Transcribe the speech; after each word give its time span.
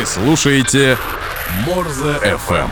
Вы 0.00 0.06
слушаете 0.06 0.96
Морзе 1.66 2.14
FM. 2.22 2.70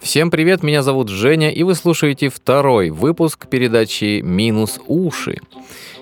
Всем 0.00 0.30
привет, 0.30 0.62
меня 0.62 0.82
зовут 0.82 1.10
Женя, 1.10 1.50
и 1.52 1.62
вы 1.64 1.74
слушаете 1.74 2.30
второй 2.30 2.88
выпуск 2.88 3.46
передачи 3.46 4.22
«Минус 4.22 4.80
уши». 4.86 5.36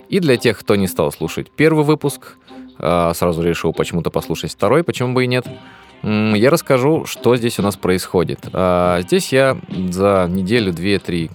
И 0.09 0.21
для 0.21 0.37
тех, 0.37 0.61
кто 0.61 0.77
не 0.77 0.87
стал 0.87 1.11
слушать 1.11 1.51
первый 1.51 1.85
выпуск, 1.85 2.37
а 2.79 3.13
сразу 3.15 3.43
решил 3.43 3.73
почему-то 3.73 4.11
послушать 4.11 4.53
второй, 4.53 4.85
почему 4.85 5.13
бы 5.13 5.25
и 5.25 5.27
нет, 5.27 5.49
я 6.05 6.51
расскажу, 6.51 7.05
что 7.05 7.35
здесь 7.35 7.59
у 7.59 7.63
нас 7.63 7.77
происходит. 7.77 8.47
А, 8.53 9.01
здесь 9.01 9.33
я 9.33 9.59
за 9.91 10.29
неделю, 10.31 10.73
две, 10.73 11.01
три 11.01 11.33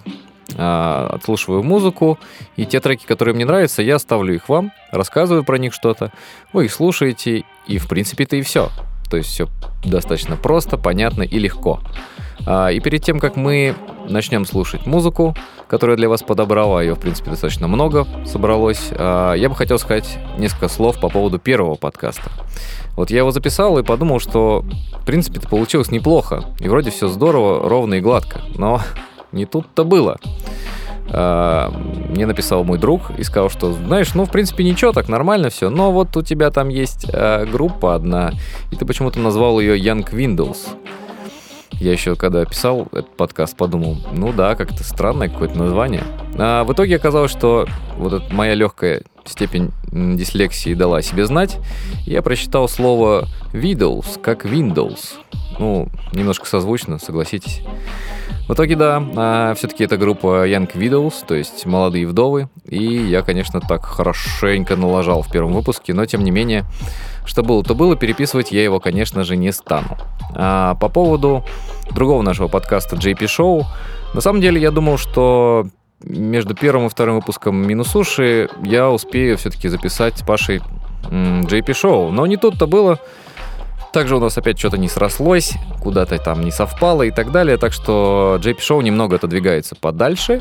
отслушиваю 0.56 1.62
музыку, 1.62 2.18
и 2.56 2.64
те 2.64 2.80
треки, 2.80 3.04
которые 3.04 3.34
мне 3.34 3.44
нравятся, 3.44 3.82
я 3.82 3.98
ставлю 3.98 4.34
их 4.34 4.48
вам, 4.48 4.72
рассказываю 4.90 5.44
про 5.44 5.58
них 5.58 5.74
что-то, 5.74 6.10
вы 6.52 6.66
их 6.66 6.72
слушаете, 6.72 7.44
и 7.66 7.78
в 7.78 7.88
принципе-то 7.88 8.36
и 8.36 8.42
все. 8.42 8.70
То 9.10 9.16
есть 9.16 9.30
все 9.30 9.48
достаточно 9.84 10.36
просто, 10.36 10.76
понятно 10.76 11.22
и 11.22 11.38
легко. 11.38 11.80
А, 12.46 12.68
и 12.68 12.80
перед 12.80 13.02
тем, 13.02 13.20
как 13.20 13.36
мы 13.36 13.74
начнем 14.08 14.44
слушать 14.44 14.86
музыку, 14.86 15.34
которую 15.66 15.96
для 15.96 16.08
вас 16.08 16.22
подобрала, 16.22 16.82
ее, 16.82 16.94
в 16.94 16.98
принципе, 16.98 17.30
достаточно 17.30 17.68
много 17.68 18.06
собралось, 18.26 18.88
а, 18.90 19.34
я 19.34 19.48
бы 19.48 19.54
хотел 19.54 19.78
сказать 19.78 20.18
несколько 20.38 20.68
слов 20.68 21.00
по 21.00 21.08
поводу 21.08 21.38
первого 21.38 21.74
подкаста. 21.74 22.30
Вот 22.96 23.10
я 23.10 23.18
его 23.18 23.30
записал 23.30 23.78
и 23.78 23.82
подумал, 23.82 24.18
что, 24.18 24.64
в 25.00 25.04
принципе, 25.06 25.38
это 25.38 25.48
получилось 25.48 25.90
неплохо. 25.90 26.44
И 26.60 26.68
вроде 26.68 26.90
все 26.90 27.08
здорово, 27.08 27.68
ровно 27.68 27.94
и 27.94 28.00
гладко. 28.00 28.40
Но 28.56 28.80
не 29.32 29.46
тут-то 29.46 29.84
было. 29.84 30.18
А, 31.10 31.70
мне 32.08 32.26
написал 32.26 32.64
мой 32.64 32.78
друг 32.78 33.10
и 33.16 33.22
сказал, 33.22 33.50
что, 33.50 33.72
знаешь, 33.72 34.14
ну, 34.14 34.26
в 34.26 34.30
принципе, 34.30 34.64
ничего, 34.64 34.92
так 34.92 35.08
нормально 35.08 35.48
все, 35.50 35.70
но 35.70 35.92
вот 35.92 36.16
у 36.16 36.22
тебя 36.22 36.50
там 36.50 36.68
есть 36.68 37.06
а, 37.12 37.46
группа 37.46 37.94
одна, 37.94 38.32
и 38.70 38.76
ты 38.76 38.84
почему-то 38.84 39.18
назвал 39.18 39.60
ее 39.60 39.78
Young 39.78 40.08
Windows. 40.10 40.58
Я 41.72 41.92
еще, 41.92 42.16
когда 42.16 42.44
писал 42.44 42.88
этот 42.92 43.16
подкаст, 43.16 43.56
подумал, 43.56 43.98
ну 44.12 44.32
да, 44.32 44.56
как-то 44.56 44.82
странное 44.82 45.28
какое-то 45.28 45.56
название. 45.56 46.02
А 46.36 46.64
в 46.64 46.72
итоге 46.72 46.96
оказалось, 46.96 47.30
что 47.30 47.66
вот 47.96 48.14
эта 48.14 48.34
моя 48.34 48.54
легкая 48.54 49.02
степень 49.24 49.70
дислексии 49.92 50.74
дала 50.74 51.02
себе 51.02 51.24
знать. 51.24 51.58
Я 52.04 52.22
прочитал 52.22 52.68
слово 52.68 53.28
Windows 53.52 54.20
как 54.20 54.44
Windows. 54.44 55.14
Ну, 55.60 55.88
немножко 56.12 56.46
созвучно, 56.46 56.98
согласитесь. 56.98 57.62
В 58.48 58.54
итоге, 58.54 58.76
да, 58.76 59.04
а, 59.14 59.54
все-таки 59.54 59.84
это 59.84 59.98
группа 59.98 60.48
Young 60.48 60.72
Widows, 60.72 61.16
то 61.26 61.34
есть 61.34 61.66
молодые 61.66 62.06
вдовы. 62.06 62.48
И 62.66 62.82
я, 62.82 63.20
конечно, 63.20 63.60
так 63.60 63.84
хорошенько 63.84 64.74
налажал 64.74 65.20
в 65.20 65.30
первом 65.30 65.52
выпуске, 65.52 65.92
но 65.92 66.06
тем 66.06 66.24
не 66.24 66.30
менее, 66.30 66.64
что 67.26 67.42
было, 67.42 67.62
то 67.62 67.74
было, 67.74 67.94
переписывать 67.94 68.50
я 68.50 68.64
его, 68.64 68.80
конечно 68.80 69.22
же, 69.22 69.36
не 69.36 69.52
стану. 69.52 69.98
А 70.34 70.76
по 70.76 70.88
поводу 70.88 71.44
другого 71.90 72.22
нашего 72.22 72.48
подкаста 72.48 72.96
JP 72.96 73.18
Show, 73.18 73.64
на 74.14 74.22
самом 74.22 74.40
деле 74.40 74.58
я 74.58 74.70
думал, 74.70 74.96
что 74.96 75.68
между 76.02 76.54
первым 76.54 76.86
и 76.86 76.88
вторым 76.88 77.16
выпуском 77.16 77.54
«Минус 77.66 77.94
уши» 77.94 78.48
я 78.64 78.88
успею 78.90 79.36
все-таки 79.36 79.68
записать 79.68 80.16
с 80.16 80.22
Пашей 80.22 80.62
JP 81.10 81.66
Show, 81.66 82.10
но 82.10 82.26
не 82.26 82.38
тут-то 82.38 82.66
было. 82.66 82.98
Также 83.98 84.14
у 84.14 84.20
нас 84.20 84.38
опять 84.38 84.56
что-то 84.56 84.78
не 84.78 84.86
срослось, 84.86 85.54
куда-то 85.82 86.16
там 86.18 86.44
не 86.44 86.52
совпало 86.52 87.02
и 87.02 87.10
так 87.10 87.32
далее. 87.32 87.56
Так 87.56 87.72
что 87.72 88.38
JP 88.40 88.58
Show 88.58 88.80
немного 88.80 89.16
отодвигается 89.16 89.74
подальше. 89.74 90.40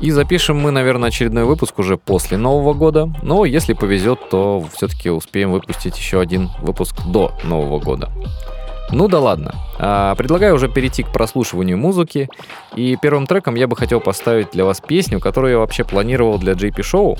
И 0.00 0.12
запишем 0.12 0.56
мы, 0.56 0.70
наверное, 0.70 1.08
очередной 1.08 1.46
выпуск 1.46 1.80
уже 1.80 1.96
после 1.96 2.36
Нового 2.36 2.72
года. 2.72 3.12
Но 3.22 3.44
если 3.44 3.72
повезет, 3.72 4.20
то 4.30 4.64
все-таки 4.72 5.10
успеем 5.10 5.50
выпустить 5.50 5.98
еще 5.98 6.20
один 6.20 6.48
выпуск 6.60 6.94
до 7.08 7.32
Нового 7.42 7.80
года. 7.80 8.08
Ну 8.92 9.08
да 9.08 9.18
ладно. 9.18 9.56
А, 9.80 10.14
предлагаю 10.14 10.54
уже 10.54 10.68
перейти 10.68 11.02
к 11.02 11.12
прослушиванию 11.12 11.76
музыки. 11.76 12.28
И 12.76 12.96
первым 13.02 13.26
треком 13.26 13.56
я 13.56 13.66
бы 13.66 13.74
хотел 13.74 14.00
поставить 14.00 14.52
для 14.52 14.64
вас 14.64 14.80
песню, 14.80 15.18
которую 15.18 15.54
я 15.54 15.58
вообще 15.58 15.82
планировал 15.82 16.38
для 16.38 16.52
JP 16.52 16.76
Show. 16.76 17.18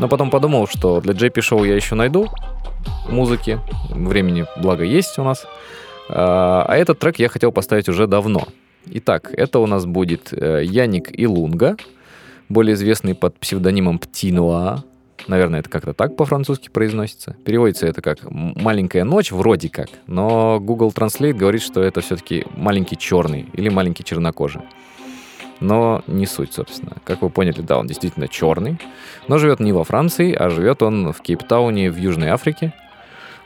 Но 0.00 0.08
потом 0.08 0.30
подумал, 0.30 0.66
что 0.66 1.00
для 1.00 1.12
JP 1.12 1.34
Show 1.34 1.64
я 1.64 1.76
еще 1.76 1.94
найду 1.94 2.26
музыки. 3.08 3.60
Времени, 3.90 4.46
благо, 4.56 4.84
есть 4.84 5.18
у 5.18 5.24
нас. 5.24 5.46
А, 6.08 6.64
а 6.66 6.76
этот 6.76 6.98
трек 6.98 7.18
я 7.18 7.28
хотел 7.28 7.52
поставить 7.52 7.88
уже 7.88 8.06
давно. 8.06 8.48
Итак, 8.86 9.30
это 9.32 9.58
у 9.58 9.66
нас 9.66 9.84
будет 9.84 10.32
э, 10.32 10.62
Яник 10.64 11.10
и 11.18 11.26
Лунга, 11.26 11.76
более 12.48 12.74
известный 12.74 13.14
под 13.14 13.38
псевдонимом 13.38 13.98
Птинуа. 13.98 14.84
Наверное, 15.26 15.60
это 15.60 15.68
как-то 15.68 15.92
так 15.92 16.16
по-французски 16.16 16.70
произносится. 16.70 17.36
Переводится 17.44 17.86
это 17.86 18.00
как 18.00 18.20
«маленькая 18.30 19.04
ночь», 19.04 19.30
вроде 19.30 19.68
как. 19.68 19.88
Но 20.06 20.58
Google 20.60 20.90
Translate 20.94 21.34
говорит, 21.34 21.60
что 21.60 21.82
это 21.82 22.00
все-таки 22.00 22.46
маленький 22.56 22.96
черный 22.96 23.46
или 23.52 23.68
маленький 23.68 24.04
чернокожий. 24.04 24.62
Но 25.60 26.02
не 26.06 26.26
суть, 26.26 26.52
собственно. 26.54 26.92
Как 27.04 27.22
вы 27.22 27.30
поняли, 27.30 27.60
да, 27.60 27.78
он 27.78 27.86
действительно 27.86 28.28
черный. 28.28 28.78
Но 29.26 29.38
живет 29.38 29.60
не 29.60 29.72
во 29.72 29.84
Франции, 29.84 30.32
а 30.32 30.50
живет 30.50 30.82
он 30.82 31.12
в 31.12 31.20
Кейптауне 31.20 31.90
в 31.90 31.96
Южной 31.96 32.28
Африке. 32.28 32.72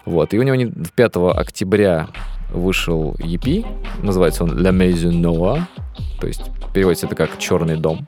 Вот. 0.05 0.35
И 0.35 0.39
у 0.39 0.43
него 0.43 0.73
5 0.95 1.13
октября 1.35 2.09
вышел 2.53 3.15
EP, 3.15 3.67
называется 4.03 4.45
он 4.45 4.53
La 4.59 4.73
Maison 4.73 5.13
Noire, 5.13 5.63
то 6.21 6.27
есть 6.27 6.43
переводится 6.75 7.07
это 7.07 7.15
как 7.15 7.39
«Черный 7.39 7.77
дом». 7.77 8.07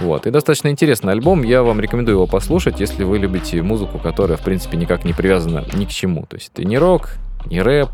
Вот. 0.00 0.26
И 0.26 0.30
достаточно 0.30 0.68
интересный 0.68 1.12
альбом. 1.12 1.42
Я 1.42 1.62
вам 1.62 1.80
рекомендую 1.80 2.16
его 2.16 2.26
послушать, 2.26 2.80
если 2.80 3.04
вы 3.04 3.18
любите 3.18 3.62
музыку, 3.62 3.98
которая, 3.98 4.38
в 4.38 4.42
принципе, 4.42 4.76
никак 4.76 5.04
не 5.04 5.12
привязана 5.12 5.64
ни 5.74 5.84
к 5.84 5.90
чему. 5.90 6.24
То 6.26 6.36
есть 6.36 6.50
это 6.54 6.64
не 6.64 6.78
рок, 6.78 7.10
не 7.46 7.60
рэп, 7.60 7.90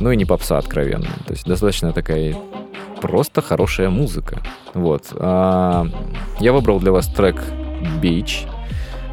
ну 0.00 0.10
и 0.10 0.16
не 0.16 0.24
попса 0.24 0.58
откровенно. 0.58 1.08
То 1.26 1.32
есть 1.32 1.46
достаточно 1.46 1.92
такая 1.92 2.34
просто 3.00 3.42
хорошая 3.42 3.90
музыка. 3.90 4.42
Вот. 4.74 5.08
А, 5.14 5.86
я 6.38 6.52
выбрал 6.52 6.80
для 6.80 6.92
вас 6.92 7.06
трек 7.08 7.42
Beach. 8.00 8.46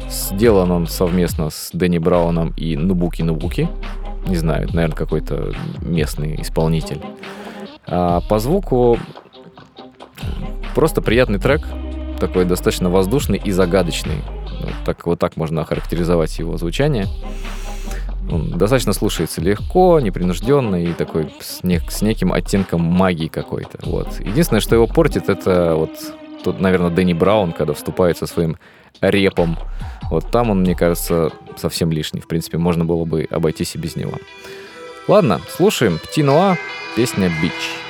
Сделан 0.08 0.70
он 0.70 0.86
совместно 0.86 1.50
с 1.50 1.70
Дэнни 1.72 1.98
Брауном 1.98 2.54
и 2.56 2.76
Нубуки 2.76 3.22
Нубуки. 3.22 3.68
Не 4.26 4.36
знаю, 4.36 4.68
наверное, 4.72 4.96
какой-то 4.96 5.54
местный 5.80 6.40
исполнитель. 6.40 7.00
А 7.86 8.20
по 8.28 8.38
звуку 8.38 8.98
просто 10.74 11.00
приятный 11.02 11.38
трек, 11.38 11.66
такой 12.20 12.44
достаточно 12.44 12.90
воздушный 12.90 13.40
и 13.42 13.50
загадочный. 13.50 14.22
Вот 14.60 14.74
так, 14.84 15.06
вот 15.06 15.18
так 15.18 15.36
можно 15.36 15.62
охарактеризовать 15.62 16.38
его 16.38 16.56
звучание. 16.56 17.06
Он 18.30 18.50
достаточно 18.50 18.92
слушается 18.92 19.40
легко, 19.40 20.00
непринужденно 20.00 20.82
и 20.82 20.92
такой 20.92 21.32
с, 21.40 21.62
не, 21.62 21.80
с 21.88 22.02
неким 22.02 22.32
оттенком 22.32 22.82
магии 22.82 23.28
какой-то. 23.28 23.78
Вот. 23.82 24.20
Единственное, 24.20 24.60
что 24.60 24.74
его 24.74 24.86
портит, 24.86 25.28
это 25.28 25.74
вот 25.74 25.90
тут, 26.44 26.60
наверное, 26.60 26.90
Дэнни 26.90 27.14
Браун, 27.14 27.52
когда 27.52 27.72
вступает 27.72 28.18
со 28.18 28.26
своим 28.26 28.58
репом. 29.00 29.56
Вот 30.10 30.30
там 30.30 30.50
он, 30.50 30.60
мне 30.60 30.74
кажется, 30.74 31.30
совсем 31.56 31.90
лишний. 31.90 32.20
В 32.20 32.28
принципе, 32.28 32.58
можно 32.58 32.84
было 32.84 33.04
бы 33.04 33.26
обойтись 33.30 33.74
и 33.74 33.78
без 33.78 33.96
него. 33.96 34.12
Ладно, 35.06 35.40
слушаем 35.56 35.98
Птинуа, 35.98 36.56
песня 36.96 37.30
«Бич». 37.42 37.87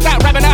that 0.00 0.22
rapping 0.22 0.47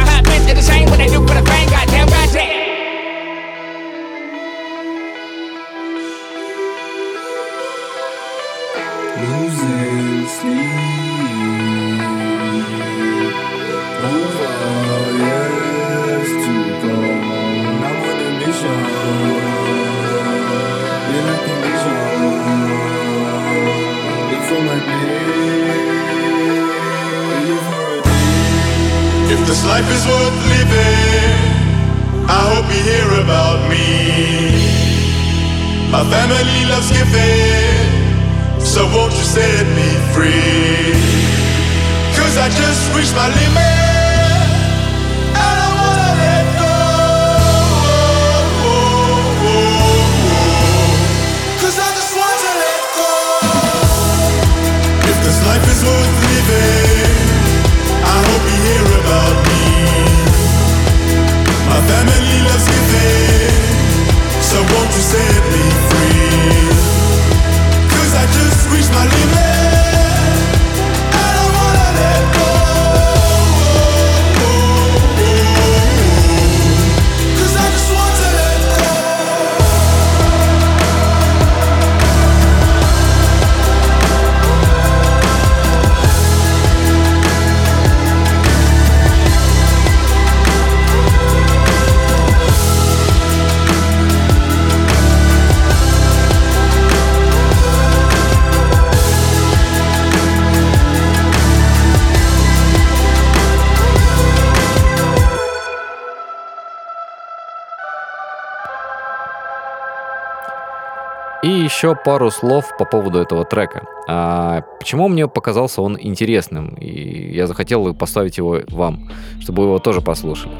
еще 111.84 111.94
пару 111.94 112.30
слов 112.30 112.64
по 112.78 112.86
поводу 112.86 113.18
этого 113.18 113.44
трека. 113.44 113.84
А, 114.08 114.62
почему 114.78 115.08
мне 115.08 115.28
показался 115.28 115.82
он 115.82 115.98
интересным, 116.00 116.68
и 116.80 117.34
я 117.34 117.46
захотел 117.46 117.92
поставить 117.94 118.38
его 118.38 118.60
вам, 118.70 119.10
чтобы 119.40 119.64
вы 119.64 119.68
его 119.68 119.78
тоже 119.78 120.00
послушали. 120.00 120.54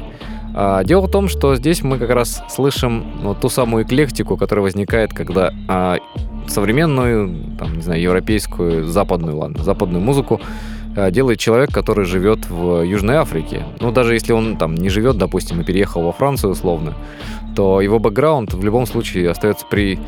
А, 0.53 0.83
дело 0.83 1.01
в 1.07 1.09
том, 1.09 1.27
что 1.27 1.55
здесь 1.55 1.81
мы 1.81 1.97
как 1.97 2.11
раз 2.11 2.43
слышим 2.47 3.05
ну, 3.23 3.33
ту 3.33 3.49
самую 3.49 3.85
эклектику, 3.85 4.37
которая 4.37 4.61
возникает, 4.61 5.13
когда 5.13 5.51
а, 5.67 5.97
современную, 6.47 7.57
там, 7.57 7.77
не 7.77 7.81
знаю, 7.81 8.01
европейскую, 8.01 8.85
западную, 8.85 9.35
ладно, 9.35 9.63
западную 9.63 10.03
музыку 10.03 10.39
а, 10.95 11.09
делает 11.09 11.39
человек, 11.39 11.71
который 11.71 12.05
живет 12.05 12.47
в 12.47 12.83
Южной 12.83 13.15
Африке. 13.15 13.63
Ну, 13.79 13.91
даже 13.91 14.13
если 14.13 14.31
он 14.31 14.57
там 14.57 14.75
не 14.75 14.89
живет, 14.89 15.17
допустим, 15.17 15.59
и 15.59 15.63
переехал 15.63 16.03
во 16.03 16.11
Францию 16.11 16.51
условно, 16.51 16.93
то 17.55 17.81
его 17.81 17.97
бэкграунд 17.97 18.53
в 18.53 18.63
любом 18.63 18.85
случае 18.85 19.31
остается 19.31 19.65
при 19.65 19.99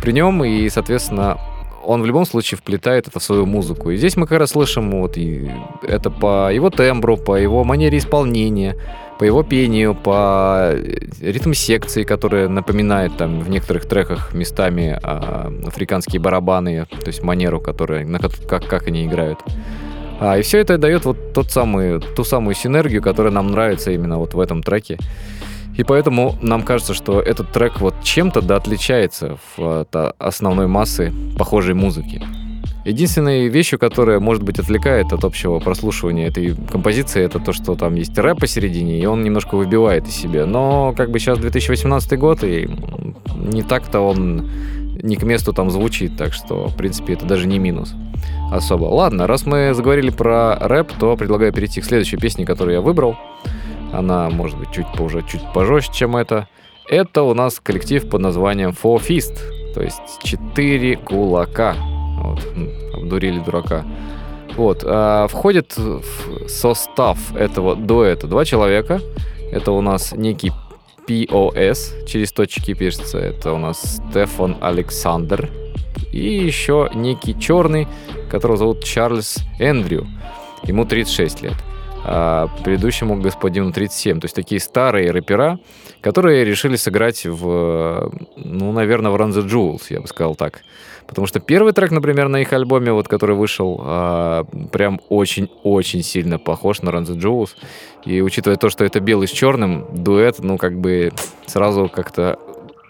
при 0.00 0.12
нем, 0.12 0.44
и, 0.44 0.68
соответственно, 0.68 1.38
он 1.84 2.02
в 2.02 2.06
любом 2.06 2.26
случае 2.26 2.58
вплетает 2.58 3.08
это 3.08 3.18
в 3.18 3.22
свою 3.22 3.46
музыку. 3.46 3.90
И 3.90 3.96
здесь 3.96 4.16
мы 4.16 4.26
как 4.26 4.40
раз 4.40 4.50
слышим 4.50 4.90
вот 4.90 5.16
и 5.16 5.50
это 5.82 6.10
по 6.10 6.52
его 6.52 6.70
тембру, 6.70 7.16
по 7.16 7.36
его 7.36 7.64
манере 7.64 7.98
исполнения, 7.98 8.76
по 9.18 9.24
его 9.24 9.42
пению, 9.42 9.94
по 9.94 10.74
ритм 11.20 11.52
секции, 11.52 12.04
которая 12.04 12.48
напоминает 12.48 13.16
там 13.16 13.40
в 13.40 13.48
некоторых 13.48 13.86
треках 13.86 14.34
местами 14.34 14.98
а, 15.02 15.52
африканские 15.66 16.20
барабаны, 16.20 16.86
то 16.90 17.06
есть 17.06 17.22
манеру, 17.22 17.60
которая, 17.60 18.06
на, 18.06 18.18
как, 18.18 18.66
как 18.66 18.86
они 18.86 19.06
играют. 19.06 19.38
А, 20.20 20.38
и 20.38 20.42
все 20.42 20.58
это 20.58 20.78
дает 20.78 21.04
вот 21.04 21.32
тот 21.32 21.50
самый, 21.50 22.00
ту 22.00 22.22
самую 22.22 22.54
синергию, 22.54 23.02
которая 23.02 23.32
нам 23.32 23.50
нравится 23.50 23.90
именно 23.92 24.18
вот 24.18 24.34
в 24.34 24.40
этом 24.40 24.62
треке. 24.62 24.98
И 25.78 25.84
поэтому 25.84 26.34
нам 26.42 26.62
кажется, 26.62 26.92
что 26.92 27.20
этот 27.20 27.52
трек 27.52 27.80
вот 27.80 27.94
чем-то 28.02 28.42
да 28.42 28.56
отличается 28.56 29.38
от 29.56 29.94
а, 29.94 30.12
основной 30.18 30.66
массы 30.66 31.12
похожей 31.38 31.74
музыки. 31.74 32.20
Единственной 32.84 33.46
вещью, 33.46 33.78
которая, 33.78 34.18
может 34.18 34.42
быть, 34.42 34.58
отвлекает 34.58 35.12
от 35.12 35.22
общего 35.22 35.60
прослушивания 35.60 36.26
этой 36.26 36.56
композиции, 36.72 37.22
это 37.22 37.38
то, 37.38 37.52
что 37.52 37.76
там 37.76 37.94
есть 37.94 38.18
рэп 38.18 38.40
посередине, 38.40 38.98
и 38.98 39.06
он 39.06 39.22
немножко 39.22 39.56
выбивает 39.56 40.08
из 40.08 40.16
себя. 40.16 40.46
Но 40.46 40.94
как 40.96 41.12
бы 41.12 41.20
сейчас 41.20 41.38
2018 41.38 42.18
год, 42.18 42.42
и 42.42 42.68
не 43.36 43.62
так-то 43.62 44.00
он 44.00 44.50
не 45.00 45.14
к 45.14 45.22
месту 45.22 45.52
там 45.52 45.70
звучит, 45.70 46.16
так 46.16 46.32
что, 46.32 46.66
в 46.66 46.76
принципе, 46.76 47.12
это 47.12 47.24
даже 47.24 47.46
не 47.46 47.60
минус 47.60 47.94
особо. 48.50 48.86
Ладно, 48.86 49.28
раз 49.28 49.46
мы 49.46 49.72
заговорили 49.74 50.10
про 50.10 50.58
рэп, 50.58 50.90
то 50.98 51.16
предлагаю 51.16 51.52
перейти 51.52 51.80
к 51.80 51.84
следующей 51.84 52.16
песне, 52.16 52.44
которую 52.44 52.74
я 52.74 52.80
выбрал. 52.80 53.16
Она, 53.92 54.28
может 54.30 54.58
быть, 54.58 54.70
чуть 54.72 54.86
позже, 54.96 55.24
чуть 55.28 55.42
пожестче, 55.52 55.92
чем 55.92 56.16
это. 56.16 56.48
Это 56.88 57.22
у 57.22 57.34
нас 57.34 57.60
коллектив 57.60 58.08
под 58.08 58.20
названием 58.22 58.70
Four 58.70 59.06
Fist, 59.06 59.36
то 59.74 59.82
есть 59.82 60.00
четыре 60.22 60.96
кулака. 60.96 61.76
Вот, 62.22 62.40
обдурили 62.94 63.40
дурака. 63.40 63.84
Вот, 64.56 64.82
а, 64.84 65.28
входит 65.28 65.76
в 65.76 66.48
состав 66.48 67.18
этого 67.36 67.76
дуэта 67.76 68.26
два 68.26 68.44
человека. 68.44 69.00
Это 69.52 69.72
у 69.72 69.80
нас 69.80 70.12
некий 70.12 70.52
POS, 71.06 72.06
через 72.06 72.32
точки 72.32 72.74
пишется. 72.74 73.18
Это 73.18 73.52
у 73.52 73.58
нас 73.58 74.00
Стефан 74.10 74.56
Александр. 74.60 75.50
И 76.12 76.18
еще 76.18 76.90
некий 76.94 77.38
черный, 77.38 77.86
которого 78.30 78.56
зовут 78.56 78.84
Чарльз 78.84 79.38
Эндрю. 79.58 80.06
Ему 80.64 80.84
36 80.84 81.42
лет 81.42 81.54
а 82.10 82.48
предыдущему 82.64 83.20
господину 83.20 83.72
37. 83.72 84.20
То 84.20 84.24
есть 84.24 84.34
такие 84.34 84.60
старые 84.60 85.10
рэпера, 85.10 85.58
которые 86.00 86.44
решили 86.44 86.76
сыграть 86.76 87.26
в, 87.26 88.10
ну, 88.36 88.72
наверное, 88.72 89.10
в 89.10 89.16
Run 89.16 89.30
the 89.30 89.46
Jewels, 89.46 89.82
я 89.90 90.00
бы 90.00 90.06
сказал 90.06 90.34
так. 90.34 90.62
Потому 91.06 91.26
что 91.26 91.40
первый 91.40 91.72
трек, 91.72 91.90
например, 91.90 92.28
на 92.28 92.40
их 92.40 92.52
альбоме, 92.52 92.92
вот, 92.92 93.08
который 93.08 93.36
вышел, 93.36 93.80
а, 93.82 94.44
прям 94.72 95.00
очень-очень 95.08 96.02
сильно 96.02 96.38
похож 96.38 96.82
на 96.82 96.90
Run 96.90 97.04
the 97.04 97.16
Jewels. 97.16 97.50
И 98.04 98.22
учитывая 98.22 98.56
то, 98.56 98.70
что 98.70 98.84
это 98.84 99.00
белый 99.00 99.28
с 99.28 99.30
черным, 99.30 99.86
дуэт, 99.92 100.38
ну, 100.38 100.56
как 100.56 100.78
бы 100.78 101.12
сразу 101.46 101.90
как-то 101.92 102.38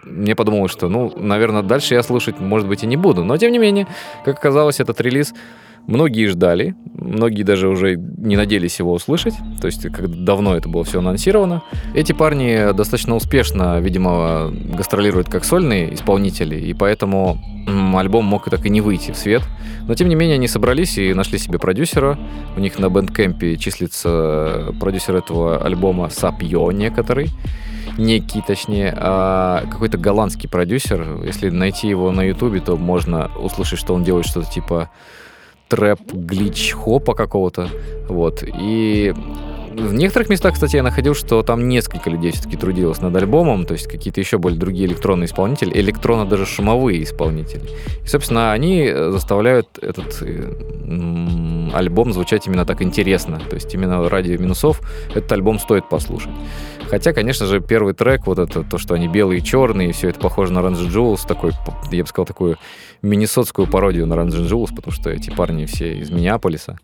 мне 0.05 0.35
подумалось, 0.35 0.73
что, 0.73 0.89
ну, 0.89 1.13
наверное, 1.17 1.63
дальше 1.63 1.95
я 1.95 2.03
слушать, 2.03 2.41
может 2.41 2.69
быть, 2.69 2.83
и 2.83 2.87
не 2.87 2.97
буду. 2.97 3.25
Но, 3.25 3.37
тем 3.37 3.53
не 3.53 3.59
менее, 3.59 3.87
как 4.25 4.39
оказалось, 4.39 4.81
этот 4.81 5.01
релиз 5.01 5.35
многие 5.89 6.27
ждали, 6.27 6.77
многие 6.95 7.43
даже 7.43 7.69
уже 7.69 7.97
не 7.97 8.37
надеялись 8.37 8.79
его 8.79 8.93
услышать, 8.93 9.35
то 9.61 9.67
есть 9.67 9.83
как 9.91 10.25
давно 10.25 10.55
это 10.55 10.69
было 10.69 10.85
все 10.85 11.01
анонсировано. 11.01 11.63
Эти 11.95 12.13
парни 12.13 12.73
достаточно 12.73 13.17
успешно, 13.17 13.81
видимо, 13.81 14.53
гастролируют 14.53 15.29
как 15.29 15.45
сольные 15.45 15.95
исполнители, 15.95 16.57
и 16.57 16.75
поэтому 16.75 17.41
альбом 17.97 18.27
мог 18.27 18.47
и 18.47 18.51
так 18.51 18.65
и 18.67 18.71
не 18.71 18.81
выйти 18.81 19.11
в 19.13 19.17
свет. 19.17 19.43
Но, 19.87 19.95
тем 19.95 20.09
не 20.09 20.15
менее, 20.15 20.35
они 20.35 20.47
собрались 20.49 20.99
и 20.99 21.15
нашли 21.15 21.39
себе 21.39 21.59
продюсера. 21.59 22.19
У 22.57 22.61
них 22.61 22.79
на 22.79 22.91
бэндкэмпе 22.91 23.57
числится 23.57 24.75
продюсер 24.79 25.17
этого 25.17 25.65
альбома 25.65 26.11
Сапьё 26.11 26.71
некоторый. 26.71 27.31
некий, 27.97 28.43
точнее, 28.47 28.95
а, 28.97 29.65
какой-то 29.71 29.99
голландский 29.99 30.49
продюсер. 30.49 31.25
Если 31.25 31.51
найти 31.51 31.89
его 31.89 32.13
на 32.13 32.23
Ютубе, 32.23 32.61
то 32.61 32.77
можно 32.77 33.29
услышать, 33.41 33.81
что 33.81 33.93
он 33.95 34.05
делает 34.05 34.27
что-то 34.27 34.49
типа 34.51 34.91
трэп, 35.69 36.01
глич, 36.13 36.73
хопа 36.73 37.15
какого-то. 37.15 37.69
Вот. 38.09 38.43
И 38.47 39.15
в 39.79 39.95
некоторых 39.95 40.29
местах, 40.29 40.55
кстати, 40.55 40.77
я 40.77 40.83
находил, 40.83 41.15
что 41.15 41.43
там 41.43 41.69
несколько 41.69 42.11
людей 42.11 42.33
все-таки 42.33 42.57
трудилось 42.57 43.01
над 43.01 43.15
альбомом, 43.15 43.65
то 43.65 43.75
есть 43.75 43.87
какие-то 43.87 44.21
еще 44.21 44.39
более 44.39 44.59
другие 44.59 44.87
электронные 44.87 45.27
исполнители, 45.27 45.79
электронно 45.79 46.27
даже 46.27 46.47
шумовые 46.47 47.05
исполнители. 47.05 47.63
И, 48.03 48.07
собственно, 48.07 48.53
они 48.53 48.83
э, 48.87 49.11
заставляют 49.13 49.79
этот 49.81 50.19
э, 50.23 51.71
альбом 51.73 52.13
звучать 52.13 52.47
именно 52.47 52.65
так 52.65 52.83
интересно. 52.83 53.41
То 53.49 53.55
есть 53.55 53.73
именно 53.73 54.09
ради 54.09 54.33
минусов 54.33 54.81
этот 55.15 55.31
альбом 55.31 55.59
стоит 55.59 55.89
послушать. 55.89 56.33
Хотя, 56.89 57.13
конечно 57.13 57.47
же, 57.47 57.61
первый 57.61 57.93
трек, 57.95 58.27
вот 58.27 58.39
это, 58.39 58.63
то, 58.63 58.79
что 58.79 58.95
они 58.95 59.09
белые 59.09 59.41
и 59.41 59.45
черные, 59.45 59.93
все 59.93 60.09
это 60.09 60.19
похоже 60.19 60.53
на 60.53 60.61
Range 60.61 60.89
Jules, 60.89 61.27
такой, 61.27 61.53
я 61.93 62.03
бы 62.03 62.09
сказал, 62.09 62.27
такую 62.27 62.57
миннесотскую 63.03 63.67
пародию 63.67 64.07
на 64.07 64.15
Range 64.15 64.29
Jules, 64.49 64.75
потому 64.75 64.93
что 64.93 65.11
эти 65.11 65.31
парни 65.31 65.67
все 65.67 65.99
из 65.99 66.11
Миннеаполиса. 66.11 66.79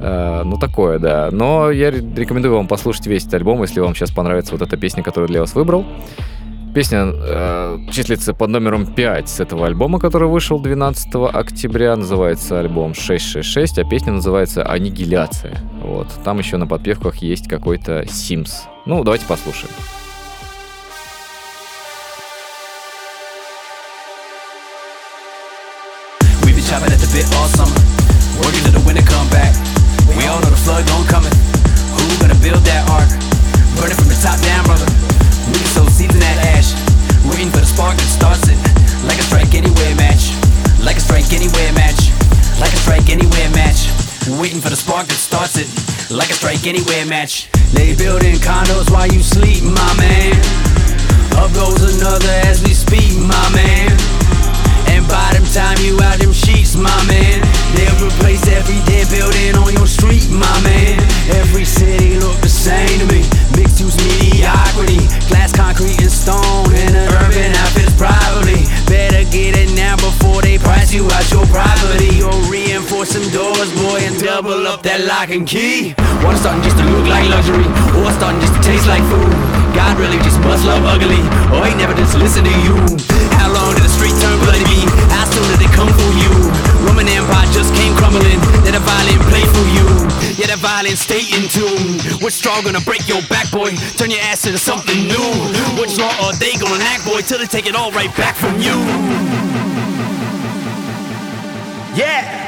Э, 0.00 0.42
ну, 0.44 0.58
такое, 0.58 0.98
да. 0.98 1.28
Но 1.32 1.70
я 1.70 1.90
ре- 1.90 2.04
рекомендую 2.16 2.54
вам 2.54 2.68
послушать 2.68 3.06
весь 3.06 3.22
этот 3.22 3.34
альбом, 3.34 3.62
если 3.62 3.80
вам 3.80 3.94
сейчас 3.94 4.10
понравится 4.10 4.52
вот 4.52 4.62
эта 4.62 4.76
песня, 4.76 5.02
которую 5.02 5.28
для 5.28 5.40
вас 5.40 5.54
выбрал. 5.54 5.84
Песня 6.74 7.06
э, 7.10 7.78
числится 7.90 8.34
под 8.34 8.50
номером 8.50 8.86
5 8.86 9.28
с 9.30 9.40
этого 9.40 9.66
альбома, 9.66 9.98
который 9.98 10.28
вышел 10.28 10.58
12 10.58 11.08
октября. 11.32 11.96
Называется 11.96 12.60
альбом 12.60 12.92
666, 12.92 13.78
а 13.78 13.84
песня 13.84 14.12
называется 14.12 14.62
«Аннигиляция». 14.62 15.56
Вот. 15.82 16.08
Там 16.22 16.38
еще 16.38 16.58
на 16.58 16.66
подпевках 16.66 17.16
есть 17.16 17.48
какой-то 17.48 18.02
Sims. 18.02 18.50
Ну, 18.84 19.02
давайте 19.04 19.24
послушаем. 19.24 19.72
Chopping 26.76 26.92
at 26.92 27.00
the 27.00 27.08
bit 27.08 27.24
all 27.40 27.48
summer. 27.48 27.72
Working 28.44 28.60
till 28.68 28.76
the 28.76 28.84
winter 28.84 29.00
come 29.00 29.24
back. 29.32 29.56
We 30.12 30.28
all 30.28 30.40
know 30.44 30.52
the 30.52 30.60
flood 30.60 30.84
gon' 30.84 31.08
coming. 31.08 31.32
Who 31.96 32.04
gonna 32.20 32.36
build 32.44 32.60
that 32.68 32.84
ark? 32.92 33.08
Burning 33.80 33.96
from 33.96 34.12
the 34.12 34.18
top 34.20 34.36
down, 34.44 34.68
brother. 34.68 34.84
We 35.48 35.56
sow 35.72 35.88
seeds 35.88 36.12
in 36.12 36.20
that 36.20 36.36
ash. 36.52 36.76
Waiting 37.24 37.48
for 37.48 37.64
the 37.64 37.70
spark 37.70 37.96
that 37.96 38.10
starts 38.12 38.44
it. 38.52 38.60
Like 39.08 39.16
a 39.16 39.24
strike 39.24 39.56
anywhere 39.56 39.96
match. 39.96 40.36
Like 40.84 41.00
a 41.00 41.04
strike 41.04 41.32
anywhere 41.32 41.72
match. 41.72 42.12
Like 42.60 42.76
a 42.76 42.80
strike 42.84 43.08
anywhere 43.08 43.48
match. 43.56 43.88
Waiting 44.36 44.60
for 44.60 44.68
the 44.68 44.76
spark 44.76 45.08
that 45.08 45.16
starts 45.16 45.56
it. 45.56 45.68
Like 46.12 46.28
a 46.28 46.36
strike 46.36 46.68
anywhere 46.68 47.08
match. 47.08 47.48
They 47.72 47.96
building 47.96 48.36
condos 48.44 48.92
while 48.92 49.08
you 49.08 49.24
sleep, 49.24 49.64
my 49.64 49.92
man. 49.96 50.36
Up 51.40 51.48
goes 51.56 51.80
another 51.96 52.36
as 52.44 52.60
we 52.60 52.76
speak, 52.76 53.16
my 53.16 53.48
man. 53.56 53.96
Them 55.06 55.44
time 55.52 55.76
you 55.84 56.00
out 56.00 56.18
them 56.18 56.32
sheets, 56.32 56.76
my 56.76 56.88
man. 57.06 57.44
They'll 57.76 58.08
replace 58.08 58.48
every 58.48 58.80
dead 58.88 59.06
building 59.12 59.54
on 59.60 59.72
your 59.76 59.86
street, 59.86 60.24
my 60.32 60.48
man. 60.64 60.96
Every 61.36 61.64
city 61.64 62.18
look 62.18 62.40
the 62.40 62.48
same 62.48 62.98
to 63.00 63.06
me. 63.12 63.20
Mixed 63.52 63.78
use 63.78 63.96
mediocrity. 64.00 65.04
Glass, 65.28 65.52
concrete, 65.52 66.00
and 66.00 66.10
stone 66.10 66.72
And 66.72 66.96
an 66.96 67.08
urban 67.20 67.52
outfits 67.52 67.92
probably 68.00 68.64
Better 68.88 69.28
get 69.28 69.54
it 69.60 69.76
now 69.76 69.96
before 69.96 70.40
they 70.40 70.56
price 70.58 70.92
you 70.92 71.04
out 71.12 71.30
your 71.30 71.44
property. 71.52 72.22
Or 72.24 72.32
reinforce 72.48 73.12
some 73.12 73.28
doors, 73.28 73.70
boy, 73.76 74.00
and 74.08 74.16
double 74.18 74.66
up 74.66 74.82
that 74.82 75.04
lock 75.04 75.28
and 75.30 75.46
key. 75.46 75.94
Water 76.24 76.40
starting 76.40 76.64
just 76.64 76.80
to 76.80 76.84
look 76.88 77.06
like 77.06 77.28
luxury. 77.28 77.68
Or 78.00 78.08
starting 78.16 78.40
just 78.40 78.56
to 78.56 78.62
taste 78.64 78.88
like 78.88 79.04
food. 79.12 79.30
God 79.76 80.00
really 80.00 80.18
just 80.24 80.40
must 80.40 80.64
love 80.64 80.80
ugly. 80.88 81.20
Or 81.52 81.60
he 81.68 81.76
never 81.76 81.92
just 81.92 82.16
listen 82.16 82.42
to 82.42 82.54
you. 82.64 82.74
How 83.36 83.52
long 83.52 83.76
street 83.96 84.16
turn 84.20 84.36
bloody 84.44 84.60
be? 84.68 84.84
How 85.08 85.24
soon 85.24 85.48
did 85.56 85.64
it 85.64 85.72
come 85.72 85.88
for 85.88 86.10
you? 86.20 86.30
Roman 86.84 87.08
Empire 87.08 87.48
just 87.50 87.72
came 87.74 87.96
crumbling 87.96 88.40
Then 88.62 88.76
a 88.76 88.82
violent 88.84 89.22
play 89.32 89.44
for 89.48 89.66
you 89.72 89.86
Yeah, 90.36 90.52
that 90.52 90.60
violent 90.60 91.00
stay 91.00 91.24
in 91.32 91.48
tune 91.48 91.96
Which 92.20 92.36
straw 92.36 92.60
gonna 92.60 92.84
break 92.84 93.08
your 93.08 93.24
back, 93.32 93.50
boy? 93.50 93.72
Turn 93.96 94.12
your 94.12 94.20
ass 94.20 94.46
into 94.46 94.60
something 94.60 95.08
new 95.08 95.28
Which 95.80 95.96
law 95.96 96.12
are 96.28 96.36
they 96.36 96.54
gonna 96.60 96.84
act, 96.84 97.08
boy? 97.08 97.24
Till 97.24 97.38
they 97.38 97.48
take 97.48 97.66
it 97.66 97.74
all 97.74 97.90
right 97.90 98.12
back 98.16 98.36
from 98.36 98.60
you 98.60 98.76
Yeah 101.96 102.45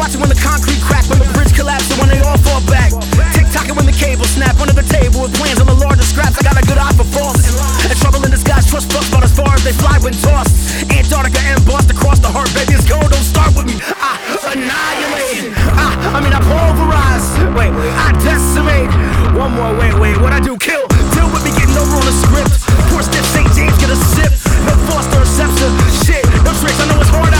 watching 0.00 0.16
when 0.24 0.32
the 0.32 0.40
concrete 0.40 0.80
crack, 0.80 1.04
when 1.12 1.20
the 1.20 1.28
bridge 1.36 1.52
collapses, 1.52 1.92
when 2.00 2.08
they 2.08 2.16
all 2.24 2.40
fall 2.40 2.64
back. 2.72 2.88
Tick 3.36 3.44
tocking 3.52 3.76
when 3.76 3.84
the 3.84 3.92
cable 3.92 4.24
snap 4.24 4.56
under 4.56 4.72
the 4.72 4.88
table 4.88 5.28
with 5.28 5.36
plans 5.36 5.60
on 5.60 5.68
the 5.68 5.76
largest 5.76 6.16
scraps. 6.16 6.40
I 6.40 6.42
got 6.42 6.56
a 6.56 6.64
good 6.64 6.80
eye 6.80 6.96
for 6.96 7.04
false. 7.12 7.44
And 7.84 7.92
trouble 8.00 8.24
in 8.24 8.32
disguise, 8.32 8.64
trust 8.64 8.88
fucks 8.88 9.12
about 9.12 9.28
as 9.28 9.36
far 9.36 9.52
as 9.52 9.60
they 9.60 9.76
fly 9.76 10.00
when 10.00 10.16
tossed. 10.24 10.56
Antarctica 10.88 11.44
embossed 11.52 11.92
across 11.92 12.18
the 12.18 12.32
heart, 12.32 12.48
baby, 12.56 12.80
it's 12.80 12.88
gold, 12.88 13.12
don't 13.12 13.28
start 13.28 13.52
with 13.52 13.68
me. 13.68 13.76
I 14.00 14.16
annihilate. 14.56 15.52
I, 15.76 16.16
I 16.16 16.18
mean, 16.24 16.32
I 16.32 16.40
pulverize. 16.48 17.28
Wait, 17.52 17.68
I 18.00 18.16
decimate. 18.24 18.88
One 19.36 19.52
more, 19.52 19.76
wait, 19.76 19.92
wait, 20.00 20.16
what 20.16 20.32
I 20.32 20.40
do, 20.40 20.56
kill. 20.56 20.88
Deal 21.12 21.28
with 21.28 21.44
me 21.44 21.52
getting 21.52 21.76
over 21.76 22.00
on 22.00 22.06
the 22.08 22.16
script. 22.24 22.56
Poor 22.88 23.04
stiff 23.04 23.26
St. 23.36 23.52
James, 23.52 23.76
get 23.76 23.92
a 23.92 23.98
sip. 24.16 24.32
No 24.64 24.72
or 24.96 25.28
Sepsa. 25.28 25.68
Shit, 26.08 26.24
no 26.40 26.56
tricks, 26.56 26.80
I 26.80 26.88
know 26.88 27.04
it's 27.04 27.12
hard. 27.12 27.39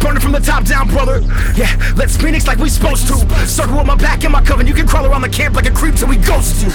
Burning 0.00 0.20
from 0.20 0.32
the 0.32 0.40
top 0.40 0.64
down, 0.64 0.88
brother. 0.88 1.20
Yeah, 1.54 1.74
let's 1.96 2.16
Phoenix 2.16 2.46
like 2.46 2.58
we 2.58 2.68
supposed 2.68 3.08
to. 3.08 3.16
Circle 3.46 3.78
with 3.78 3.86
my 3.86 3.96
back 3.96 4.24
and 4.24 4.32
my 4.32 4.42
coven. 4.42 4.66
You 4.66 4.74
can 4.74 4.86
crawl 4.86 5.06
around 5.06 5.22
the 5.22 5.28
camp 5.28 5.56
like 5.56 5.66
a 5.66 5.72
creep 5.72 5.96
till 5.96 6.08
we 6.08 6.16
ghost 6.16 6.62
you. 6.62 6.70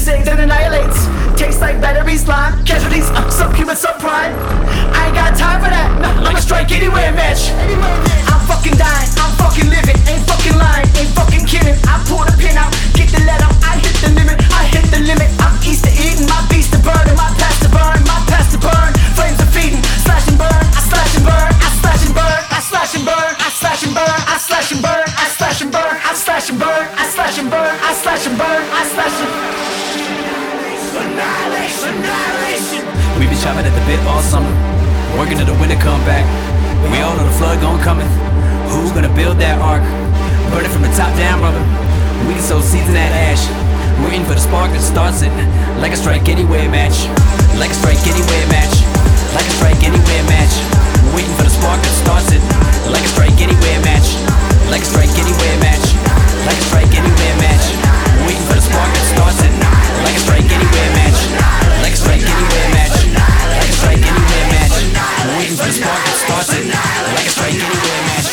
Jesus 0.00 0.28
and 0.32 0.40
annihilates. 0.40 0.96
Tastes 1.36 1.60
like 1.60 1.76
battery 1.76 2.16
slime. 2.16 2.56
Casualties, 2.64 3.10
uh, 3.12 3.28
subhuman, 3.28 3.76
subprime. 3.76 4.32
I 4.96 5.12
ain't 5.12 5.14
got 5.14 5.36
time 5.36 5.60
for 5.60 5.68
that. 5.68 5.92
No, 6.00 6.08
I'ma 6.24 6.40
strike 6.40 6.72
anywhere 6.72 7.12
match. 7.12 7.52
I'm 7.52 8.40
fucking 8.48 8.80
dying. 8.80 9.10
I'm 9.20 9.32
fucking 9.36 9.68
living. 9.68 10.00
Ain't 10.08 10.24
fucking 10.24 10.56
lying. 10.56 10.88
Ain't 10.96 11.12
fucking 11.12 11.44
kidding. 11.44 11.76
I 11.84 12.00
pull 12.08 12.24
the 12.24 12.32
pin 12.40 12.56
out. 12.56 12.72
Get 12.96 13.12
the 13.12 13.20
letter. 13.28 13.44
I 13.60 13.76
hit 13.76 13.92
the 14.00 14.08
limit. 14.16 14.40
I 14.48 14.72
hit 14.72 14.88
the 14.88 15.04
limit. 15.04 15.28
I'm 15.36 15.52
Easter 15.68 15.92
eating. 15.92 16.24
My 16.32 16.40
beast 16.48 16.72
to 16.72 16.80
burn. 16.80 17.04
And 17.04 17.20
my 17.20 17.28
past 17.36 17.60
to 17.60 17.68
burn. 17.68 18.00
My 18.08 18.24
past 18.24 18.56
to 18.56 18.58
burn. 18.58 18.96
Flames 19.12 19.36
are 19.36 19.52
feeding. 19.52 19.84
Slash 20.00 20.24
and 20.32 20.40
burn. 20.40 20.48
I 20.48 20.80
slash 20.80 21.12
and 21.12 21.28
burn. 21.28 21.52
I 21.60 21.68
slash 21.84 22.02
and 22.08 22.16
burn. 22.16 22.40
I 22.48 22.58
slash 22.64 22.92
and 22.96 23.04
burn. 23.04 23.32
I 23.36 23.48
slash 23.52 23.84
and 23.84 23.92
burn. 23.92 24.20
I 24.32 24.36
slash 24.40 24.72
and 24.72 24.80
burn. 24.80 24.99
I 25.50 25.52
slash 25.52 25.66
and 25.66 25.74
burn. 25.74 25.98
I 25.98 26.14
slash 26.14 26.46
and 26.46 26.62
burn. 26.62 26.86
I 26.94 27.10
slash 27.10 27.34
and 27.42 27.50
burn. 27.50 27.74
I 27.82 27.90
slash 27.90 28.22
and 28.22 28.38
burn. 28.38 28.62
I 28.70 28.86
slash 28.86 29.18
and 29.18 29.34
Annihilation. 31.90 32.86
We 33.18 33.26
been 33.26 33.34
chopping 33.42 33.66
at 33.66 33.74
the 33.74 33.82
bit 33.82 33.98
all 34.06 34.22
summer. 34.22 34.46
Working 35.18 35.42
till 35.42 35.50
the 35.50 35.58
winter 35.58 35.74
come 35.82 35.98
back. 36.06 36.22
We 36.94 37.02
all 37.02 37.18
know 37.18 37.26
the 37.26 37.34
flood 37.34 37.58
gon' 37.58 37.82
coming. 37.82 38.06
Who 38.70 38.94
gonna 38.94 39.10
build 39.10 39.42
that 39.42 39.58
ark? 39.58 39.82
Burning 40.54 40.70
from 40.70 40.86
the 40.86 40.94
top 40.94 41.10
down, 41.18 41.42
brother. 41.42 41.58
We 42.30 42.38
can 42.38 42.46
sow 42.46 42.62
seeds 42.62 42.86
in 42.86 42.94
that 42.94 43.10
ash. 43.10 43.42
Waiting 44.06 44.22
for 44.22 44.38
the 44.38 44.44
spark 44.46 44.70
that 44.70 44.86
starts 44.86 45.26
it. 45.26 45.34
Like 45.82 45.90
a 45.90 45.98
strike 45.98 46.30
anywhere 46.30 46.70
match. 46.70 47.10
Like 47.58 47.74
a 47.74 47.78
strike 47.82 47.98
anywhere 48.06 48.46
match. 48.54 48.70
Like 49.34 49.50
a 49.50 49.54
strike 49.58 49.82
anywhere 49.82 50.24
match. 50.30 50.54
Waiting 51.10 51.34
for 51.34 51.42
the 51.42 51.50
spark 51.50 51.82
that 51.82 51.94
starts 52.06 52.30
it. 52.30 52.42
Like 52.86 53.02
a 53.02 53.10
strike 53.10 53.34
anywhere 53.42 53.82
match. 53.82 54.49
Like 54.70 54.82
a 54.82 54.84
strike 54.84 55.10
anywhere 55.18 55.58
match. 55.58 55.86
Like 56.46 56.58
a 56.58 56.66
strike 56.70 56.94
anywhere 56.94 57.36
match. 57.42 57.66
Waiting 58.26 58.46
for 58.46 58.54
the 58.54 58.62
spark 58.62 58.90
that 58.94 59.06
starts 59.10 59.42
it. 59.42 59.52
Like 60.06 60.14
a 60.14 60.22
strike 60.22 60.46
anywhere 60.46 60.90
match. 60.94 61.20
Like 61.82 61.94
a 61.94 61.96
strike 61.96 62.22
anywhere 62.22 62.68
match. 62.70 62.96
Like 63.58 63.66
a 63.66 63.74
strike 63.74 64.04
anywhere 64.06 64.46
match. 64.54 64.76
Waiting 65.36 65.56
for 65.58 65.66
the 65.66 65.74
spark 65.74 66.00
that 66.06 66.16
starts 66.22 66.50
it. 66.54 66.66
Like 67.16 67.26
a 67.26 67.32
strike 67.34 67.58
anywhere 67.58 68.02
match. 68.06 68.30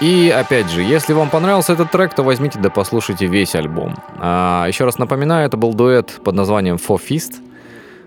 И 0.00 0.30
опять 0.30 0.70
же, 0.70 0.82
если 0.82 1.12
вам 1.12 1.28
понравился 1.28 1.72
этот 1.72 1.90
трек, 1.90 2.14
то 2.14 2.22
возьмите 2.22 2.60
да 2.60 2.70
послушайте 2.70 3.26
весь 3.26 3.56
альбом. 3.56 3.96
А, 4.18 4.66
еще 4.68 4.84
раз 4.84 4.98
напоминаю, 4.98 5.46
это 5.46 5.56
был 5.56 5.74
дуэт 5.74 6.20
под 6.22 6.34
названием 6.36 6.76
Four 6.76 7.00
Fist. 7.00 7.36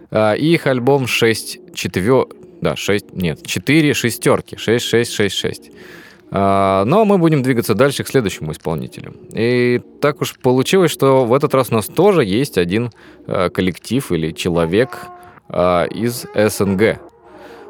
А, 0.09 0.33
и 0.33 0.53
их 0.53 0.67
альбом 0.67 1.07
6 1.07 1.73
четвер... 1.73 2.27
Да, 2.61 2.75
6... 2.75 3.13
Нет, 3.13 3.45
4 3.45 3.93
шестерки. 3.93 4.55
6, 4.55 4.85
6, 4.85 5.11
6, 5.11 5.35
6. 5.35 5.71
А, 6.33 6.85
но 6.85 7.03
мы 7.03 7.17
будем 7.17 7.43
двигаться 7.43 7.75
дальше 7.75 8.03
к 8.03 8.07
следующему 8.07 8.53
исполнителю. 8.53 9.13
И 9.33 9.81
так 9.99 10.21
уж 10.21 10.37
получилось, 10.39 10.91
что 10.91 11.25
в 11.25 11.33
этот 11.33 11.53
раз 11.53 11.71
у 11.71 11.75
нас 11.75 11.87
тоже 11.87 12.23
есть 12.23 12.57
один 12.57 12.91
а, 13.27 13.49
коллектив 13.49 14.11
или 14.11 14.31
человек 14.31 15.07
а, 15.49 15.85
из 15.85 16.25
СНГ. 16.35 16.99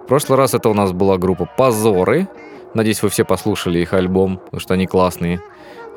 В 0.04 0.08
прошлый 0.08 0.38
раз 0.38 0.54
это 0.54 0.70
у 0.70 0.74
нас 0.74 0.92
была 0.92 1.18
группа 1.18 1.50
«Позоры». 1.58 2.28
Надеюсь, 2.74 3.02
вы 3.02 3.10
все 3.10 3.26
послушали 3.26 3.80
их 3.80 3.94
альбом, 3.94 4.38
потому 4.38 4.60
что 4.60 4.74
они 4.74 4.86
классные. 4.86 5.42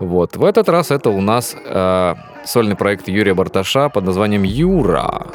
Вот. 0.00 0.36
В 0.36 0.44
этот 0.44 0.68
раз 0.68 0.90
это 0.90 1.10
у 1.10 1.20
нас 1.20 1.54
э, 1.64 2.14
сольный 2.44 2.74
проект 2.74 3.06
Юрия 3.08 3.34
Барташа 3.34 3.88
под 3.88 4.04
названием 4.04 4.42
«Юра». 4.42 5.28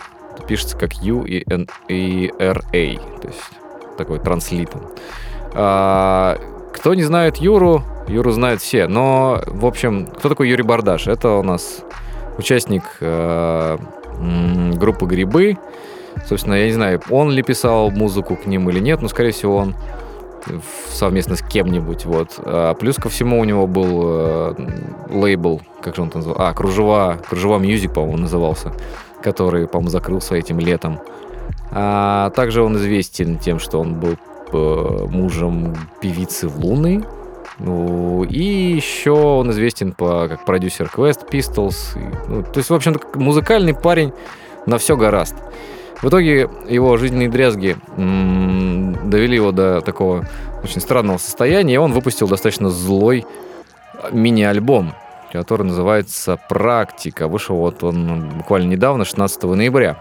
Пишется 0.49 0.75
как 0.75 0.93
Ю 1.03 1.25
и, 1.25 1.43
Н, 1.47 1.67
и 1.87 2.33
Р 2.39 2.63
А, 2.73 3.19
то 3.21 3.27
есть 3.27 3.39
такой 3.99 4.17
транслитом. 4.17 4.81
А, 5.53 6.39
кто 6.73 6.95
не 6.95 7.03
знает 7.03 7.37
Юру, 7.37 7.83
Юру 8.07 8.31
знают 8.31 8.59
все. 8.59 8.87
Но, 8.87 9.43
в 9.45 9.67
общем, 9.67 10.07
кто 10.07 10.27
такой 10.27 10.49
Юрий 10.49 10.63
Бардаш? 10.63 11.05
Это 11.05 11.33
у 11.33 11.43
нас 11.43 11.81
участник 12.39 12.81
э, 12.99 13.77
группы 14.73 15.05
«Грибы». 15.05 15.59
Собственно, 16.25 16.55
я 16.55 16.65
не 16.65 16.73
знаю, 16.73 16.99
он 17.11 17.29
ли 17.29 17.43
писал 17.43 17.91
музыку 17.91 18.35
к 18.35 18.47
ним 18.47 18.71
или 18.71 18.79
нет, 18.79 19.03
но, 19.03 19.07
скорее 19.07 19.31
всего, 19.31 19.55
он 19.55 19.75
совместно 20.91 21.35
с 21.35 21.43
кем-нибудь, 21.43 22.05
вот. 22.05 22.39
А 22.39 22.73
плюс 22.73 22.95
ко 22.95 23.09
всему 23.09 23.39
у 23.39 23.43
него 23.43 23.67
был 23.67 24.01
э, 24.03 24.55
лейбл, 25.09 25.61
как 25.81 25.95
же 25.95 26.01
он 26.01 26.09
там 26.09 26.21
называл? 26.21 26.41
А, 26.41 26.53
Кружева, 26.53 27.19
Кружева 27.29 27.59
Music, 27.59 27.93
по-моему, 27.93 28.17
назывался, 28.17 28.73
который, 29.21 29.67
по-моему, 29.67 29.89
закрылся 29.89 30.35
этим 30.35 30.59
летом. 30.59 30.99
А 31.71 32.31
также 32.31 32.63
он 32.63 32.77
известен 32.77 33.38
тем, 33.38 33.59
что 33.59 33.79
он 33.79 33.95
был 33.95 34.17
э, 34.51 35.05
мужем 35.09 35.75
певицы 36.01 36.47
Луны. 36.47 37.03
Ну, 37.59 38.23
и 38.23 38.41
еще 38.41 39.11
он 39.11 39.51
известен 39.51 39.91
по, 39.91 40.27
как 40.29 40.45
продюсер 40.45 40.89
Quest 40.93 41.29
Pistols. 41.29 41.97
Ну, 42.27 42.43
то 42.43 42.57
есть, 42.57 42.69
в 42.69 42.73
общем-то, 42.73 43.19
музыкальный 43.19 43.73
парень 43.73 44.13
на 44.65 44.77
все 44.77 44.95
горазд. 44.95 45.35
В 46.01 46.07
итоге 46.07 46.49
его 46.69 46.95
жизненные 46.95 47.27
дрязги 47.27 47.75
м, 47.97 49.09
довели 49.09 49.35
его 49.35 49.51
до 49.51 49.81
такого 49.81 50.25
очень 50.63 50.79
странного 50.79 51.17
состояния, 51.17 51.73
и 51.73 51.77
он 51.77 51.91
выпустил 51.91 52.27
достаточно 52.27 52.69
злой 52.69 53.25
мини-альбом, 54.11 54.93
который 55.31 55.63
называется 55.63 56.39
«Практика». 56.50 57.27
Вышел 57.27 57.57
вот 57.57 57.83
он 57.83 58.29
буквально 58.29 58.69
недавно, 58.69 59.05
16 59.05 59.43
ноября. 59.43 59.97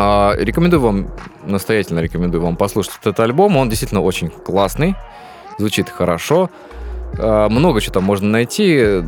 А, 0.00 0.34
рекомендую 0.36 0.80
вам, 0.80 1.10
настоятельно 1.44 2.00
рекомендую 2.00 2.42
вам 2.42 2.56
послушать 2.56 2.94
этот 3.00 3.18
альбом. 3.20 3.56
Он 3.56 3.68
действительно 3.68 4.00
очень 4.00 4.30
классный, 4.30 4.94
звучит 5.58 5.88
хорошо. 5.88 6.50
А, 7.18 7.48
Много 7.48 7.80
чего 7.80 7.94
там 7.94 8.04
можно 8.04 8.28
найти. 8.28 9.02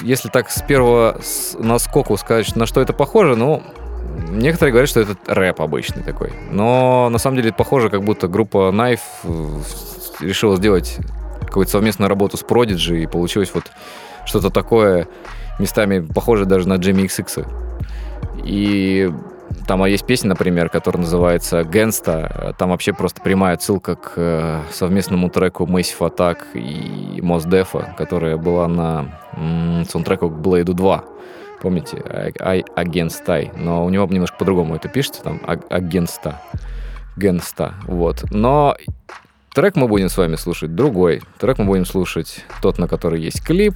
Если 0.00 0.28
так 0.28 0.50
с 0.50 0.62
первого 0.62 1.20
наскоку 1.58 2.16
сказать, 2.16 2.54
на 2.54 2.66
что 2.66 2.80
это 2.80 2.92
похоже, 2.92 3.36
ну, 3.36 3.62
некоторые 4.28 4.72
говорят, 4.72 4.90
что 4.90 5.00
это 5.00 5.16
рэп 5.26 5.60
обычный 5.60 6.02
такой. 6.02 6.32
Но 6.50 7.08
на 7.10 7.18
самом 7.18 7.36
деле 7.38 7.52
похоже, 7.52 7.90
как 7.90 8.04
будто 8.04 8.28
группа 8.28 8.70
Knife 8.72 9.00
э, 9.24 9.60
решила 10.20 10.56
сделать 10.56 10.98
какую-то 11.52 11.72
совместную 11.72 12.08
работу 12.08 12.38
с 12.38 12.42
Prodigy, 12.42 13.02
и 13.02 13.06
получилось 13.06 13.50
вот 13.52 13.64
что-то 14.24 14.48
такое, 14.48 15.06
местами 15.58 16.00
похоже 16.00 16.46
даже 16.46 16.66
на 16.66 16.76
Джимми 16.76 17.02
XX. 17.02 17.46
И 18.42 19.12
там 19.66 19.84
есть 19.84 20.06
песня, 20.06 20.30
например, 20.30 20.70
которая 20.70 21.02
называется 21.02 21.62
«Гэнста». 21.62 22.54
Там 22.58 22.70
вообще 22.70 22.94
просто 22.94 23.20
прямая 23.20 23.54
отсылка 23.54 23.96
к 23.96 24.12
э, 24.16 24.60
совместному 24.72 25.28
треку 25.28 25.66
Massive 25.66 25.98
Attack 26.00 26.38
и 26.54 27.20
Mos 27.20 27.46
Def, 27.46 27.94
которая 27.96 28.38
была 28.38 28.66
на 28.66 29.20
м, 29.36 29.84
саундтреку 29.84 30.30
к 30.30 30.32
Blade 30.32 30.72
2. 30.72 31.04
Помните? 31.60 32.02
I, 32.40 32.64
Against 32.76 33.28
I. 33.28 33.52
Но 33.56 33.84
у 33.84 33.90
него 33.90 34.06
немножко 34.06 34.38
по-другому 34.38 34.74
это 34.74 34.88
пишется, 34.88 35.22
там 35.22 35.40
а- 35.46 35.56
Against. 35.56 36.34
Генста. 37.16 37.74
Вот. 37.86 38.24
Но 38.30 38.74
трек 39.54 39.76
мы 39.76 39.88
будем 39.88 40.08
с 40.08 40.16
вами 40.16 40.36
слушать 40.36 40.74
другой. 40.74 41.22
Трек 41.38 41.58
мы 41.58 41.66
будем 41.66 41.84
слушать 41.84 42.44
тот, 42.60 42.78
на 42.78 42.88
который 42.88 43.20
есть 43.20 43.44
клип. 43.44 43.74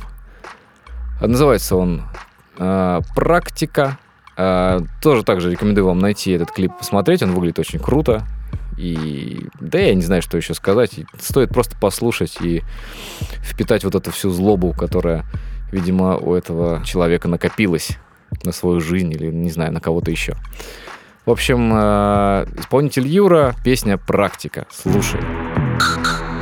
Называется 1.21 1.77
он 1.77 2.03
э, 2.59 3.01
«Практика». 3.15 3.99
Э, 4.37 4.81
тоже 5.01 5.25
также 5.25 5.51
рекомендую 5.51 5.87
вам 5.87 5.99
найти 5.99 6.33
этот 6.33 6.51
клип, 6.51 6.73
посмотреть. 6.79 7.23
Он 7.23 7.33
выглядит 7.33 7.59
очень 7.59 7.79
круто. 7.79 8.25
И 8.77 9.49
да 9.61 9.79
я 9.79 9.95
не 9.95 10.03
знаю, 10.03 10.23
что 10.23 10.37
еще 10.37 10.55
сказать. 10.55 11.01
Стоит 11.19 11.51
просто 11.51 11.77
послушать 11.79 12.37
и 12.43 12.62
впитать 13.43 13.85
вот 13.85 13.95
эту 13.95 14.11
всю 14.11 14.31
злобу, 14.31 14.75
которая, 14.75 15.25
видимо, 15.73 16.17
у 16.17 16.35
этого 16.35 16.85
человека 16.85 17.29
накопилась 17.29 17.97
на 18.45 18.53
свою 18.53 18.81
жизнь 18.81 19.12
или, 19.12 19.31
не 19.31 19.51
знаю, 19.51 19.73
на 19.73 19.81
кого-то 19.81 20.11
еще. 20.11 20.37
В 21.25 21.31
общем, 21.31 21.73
э, 21.75 22.47
исполнитель 22.59 23.09
Юра, 23.09 23.55
песня 23.65 23.97
«Практика». 23.99 24.67
Слушай. 24.71 25.21
Коксахим, 25.79 26.36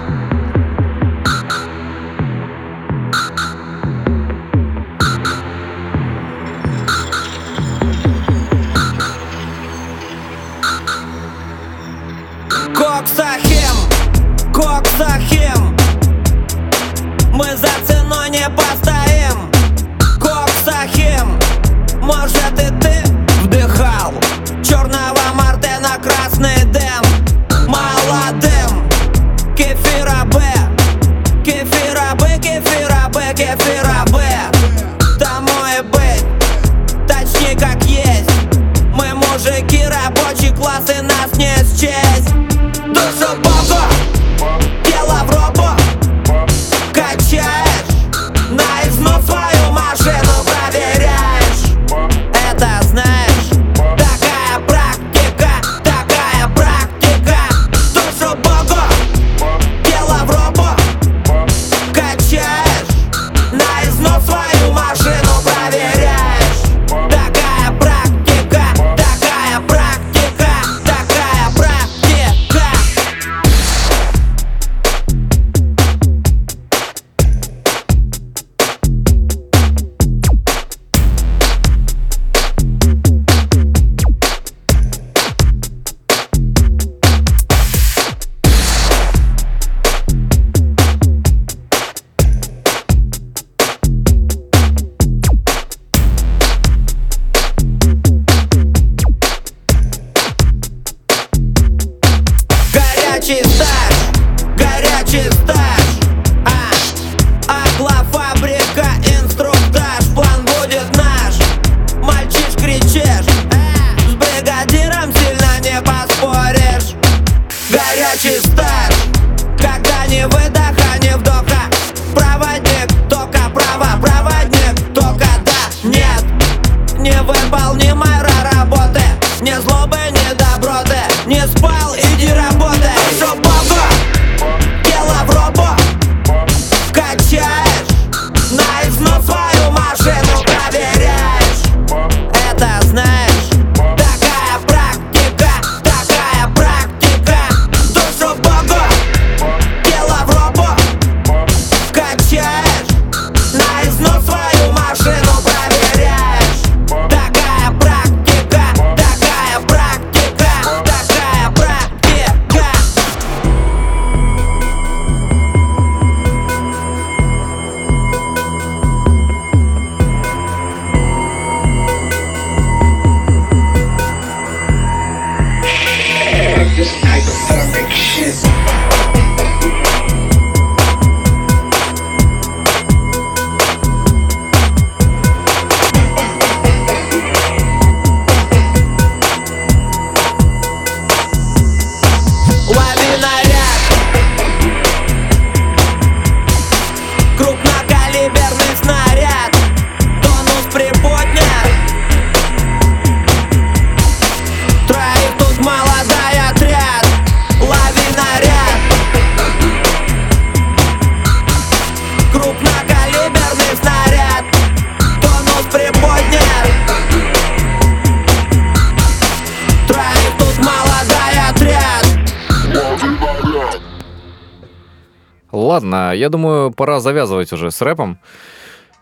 я 226.15 226.29
думаю, 226.29 226.71
пора 226.71 227.01
завязывать 227.01 227.53
уже 227.53 227.71
с 227.71 227.81
рэпом 227.83 228.19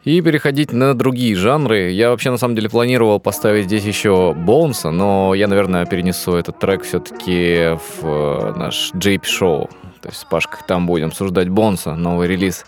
и 0.04 0.20
переходить 0.20 0.72
на 0.72 0.94
другие 0.94 1.34
жанры. 1.36 1.90
Я 1.90 2.10
вообще 2.10 2.30
на 2.30 2.36
самом 2.36 2.54
деле 2.56 2.68
планировал 2.68 3.20
поставить 3.20 3.66
здесь 3.66 3.84
еще 3.84 4.34
Боунса, 4.34 4.90
но 4.90 5.34
я, 5.34 5.46
наверное, 5.46 5.86
перенесу 5.86 6.34
этот 6.34 6.58
трек 6.58 6.82
все-таки 6.82 7.76
в 7.76 8.04
э, 8.04 8.52
наш 8.56 8.92
JP-шоу. 8.94 9.70
То 10.00 10.08
есть 10.08 10.20
с 10.20 10.24
Пашкой 10.24 10.60
там 10.66 10.86
будем 10.86 11.08
обсуждать 11.08 11.48
Бонса, 11.48 11.94
новый 11.94 12.26
релиз. 12.26 12.64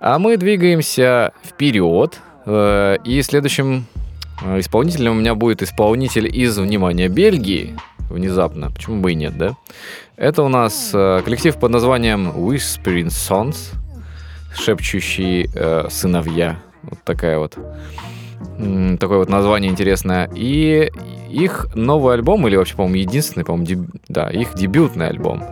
А 0.00 0.18
мы 0.18 0.36
двигаемся 0.36 1.32
вперед. 1.44 2.20
э, 2.44 2.96
И 3.04 3.22
следующим 3.22 3.86
исполнителем 4.58 5.12
у 5.12 5.20
меня 5.20 5.34
будет 5.34 5.62
исполнитель 5.62 6.26
из, 6.26 6.58
внимания, 6.58 7.08
Бельгии. 7.08 7.76
Внезапно. 8.10 8.70
Почему 8.70 9.00
бы 9.00 9.12
и 9.12 9.14
нет, 9.14 9.36
да? 9.36 9.56
Это 10.16 10.42
у 10.42 10.48
нас 10.48 10.90
э, 10.94 11.22
коллектив 11.24 11.56
под 11.56 11.72
названием 11.72 12.30
Whispering 12.30 13.08
Sons. 13.08 13.74
Шепчущие 14.54 15.48
э, 15.54 15.88
сыновья. 15.90 16.58
Вот 16.82 16.98
такая 17.04 17.38
вот. 17.38 17.58
Такое 18.98 19.18
вот 19.18 19.28
название 19.28 19.70
интересное. 19.70 20.30
И 20.34 20.90
их 21.30 21.66
новый 21.74 22.14
альбом, 22.14 22.46
или 22.46 22.56
вообще, 22.56 22.76
по-моему, 22.76 22.96
единственный, 22.96 23.44
по-моему, 23.44 23.66
деб- 23.66 24.00
да, 24.08 24.30
их 24.30 24.54
дебютный 24.54 25.08
альбом 25.08 25.42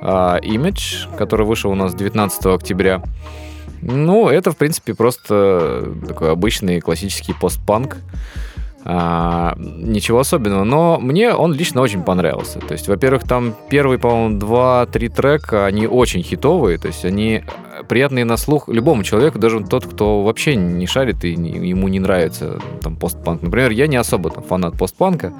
а, 0.00 0.38
Image, 0.40 1.14
который 1.16 1.46
вышел 1.46 1.70
у 1.70 1.74
нас 1.74 1.94
19 1.94 2.46
октября. 2.46 3.02
Ну, 3.82 4.28
это, 4.28 4.52
в 4.52 4.56
принципе, 4.56 4.94
просто 4.94 5.94
такой 6.06 6.30
обычный 6.32 6.80
классический 6.80 7.34
постпанк. 7.34 7.98
А, 8.90 9.52
ничего 9.58 10.20
особенного, 10.20 10.64
но 10.64 10.98
мне 10.98 11.34
он 11.34 11.52
лично 11.52 11.82
очень 11.82 12.02
понравился. 12.02 12.58
То 12.58 12.72
есть, 12.72 12.88
во-первых, 12.88 13.24
там 13.24 13.54
первые, 13.68 13.98
по-моему, 13.98 14.38
два-три 14.38 15.10
трека, 15.10 15.66
они 15.66 15.86
очень 15.86 16.22
хитовые, 16.22 16.78
то 16.78 16.86
есть 16.86 17.04
они 17.04 17.42
э, 17.44 17.82
приятные 17.86 18.24
на 18.24 18.38
слух 18.38 18.66
любому 18.66 19.02
человеку, 19.02 19.38
даже 19.38 19.60
тот, 19.60 19.84
кто 19.84 20.22
вообще 20.22 20.56
не 20.56 20.86
шарит 20.86 21.22
и 21.26 21.32
ему 21.32 21.88
не 21.88 22.00
нравится 22.00 22.60
там 22.80 22.96
постпанк. 22.96 23.42
Например, 23.42 23.72
я 23.72 23.88
не 23.88 23.96
особо 23.96 24.30
там, 24.30 24.42
фанат 24.42 24.78
постпанка 24.78 25.34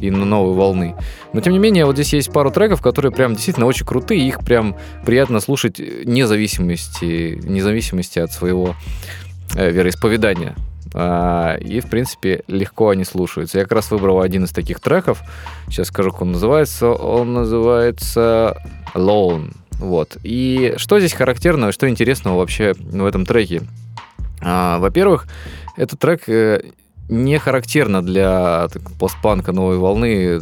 и 0.00 0.08
новой 0.08 0.54
волны. 0.54 0.94
Но, 1.32 1.40
тем 1.40 1.54
не 1.54 1.58
менее, 1.58 1.86
вот 1.86 1.96
здесь 1.96 2.12
есть 2.12 2.32
пару 2.32 2.52
треков, 2.52 2.82
которые 2.82 3.10
прям 3.10 3.34
действительно 3.34 3.66
очень 3.66 3.84
крутые, 3.84 4.28
их 4.28 4.44
прям 4.44 4.76
приятно 5.04 5.40
слушать 5.40 5.80
независимости, 5.80 7.40
независимости 7.42 8.20
от 8.20 8.30
своего 8.30 8.76
э, 9.56 9.72
вероисповедания. 9.72 10.54
А, 10.94 11.56
и, 11.56 11.80
в 11.80 11.88
принципе, 11.88 12.42
легко 12.46 12.90
они 12.90 13.04
слушаются. 13.04 13.58
Я 13.58 13.64
как 13.64 13.72
раз 13.72 13.90
выбрал 13.90 14.20
один 14.20 14.44
из 14.44 14.50
таких 14.50 14.80
треков. 14.80 15.22
Сейчас 15.68 15.88
скажу, 15.88 16.10
как 16.12 16.22
он 16.22 16.32
называется. 16.32 16.88
Он 16.88 17.32
называется 17.32 18.56
Alone. 18.94 19.54
Вот. 19.78 20.16
И 20.22 20.74
что 20.76 20.98
здесь 20.98 21.12
характерного, 21.12 21.72
что 21.72 21.88
интересного 21.88 22.38
вообще 22.38 22.74
в 22.78 23.04
этом 23.04 23.26
треке? 23.26 23.62
А, 24.40 24.78
во-первых, 24.78 25.26
этот 25.76 25.98
трек 25.98 26.28
э, 26.28 26.62
не 27.12 27.38
характерно 27.38 28.02
для 28.02 28.68
так, 28.72 28.82
постпанка 28.98 29.52
новой 29.52 29.76
волны 29.76 30.40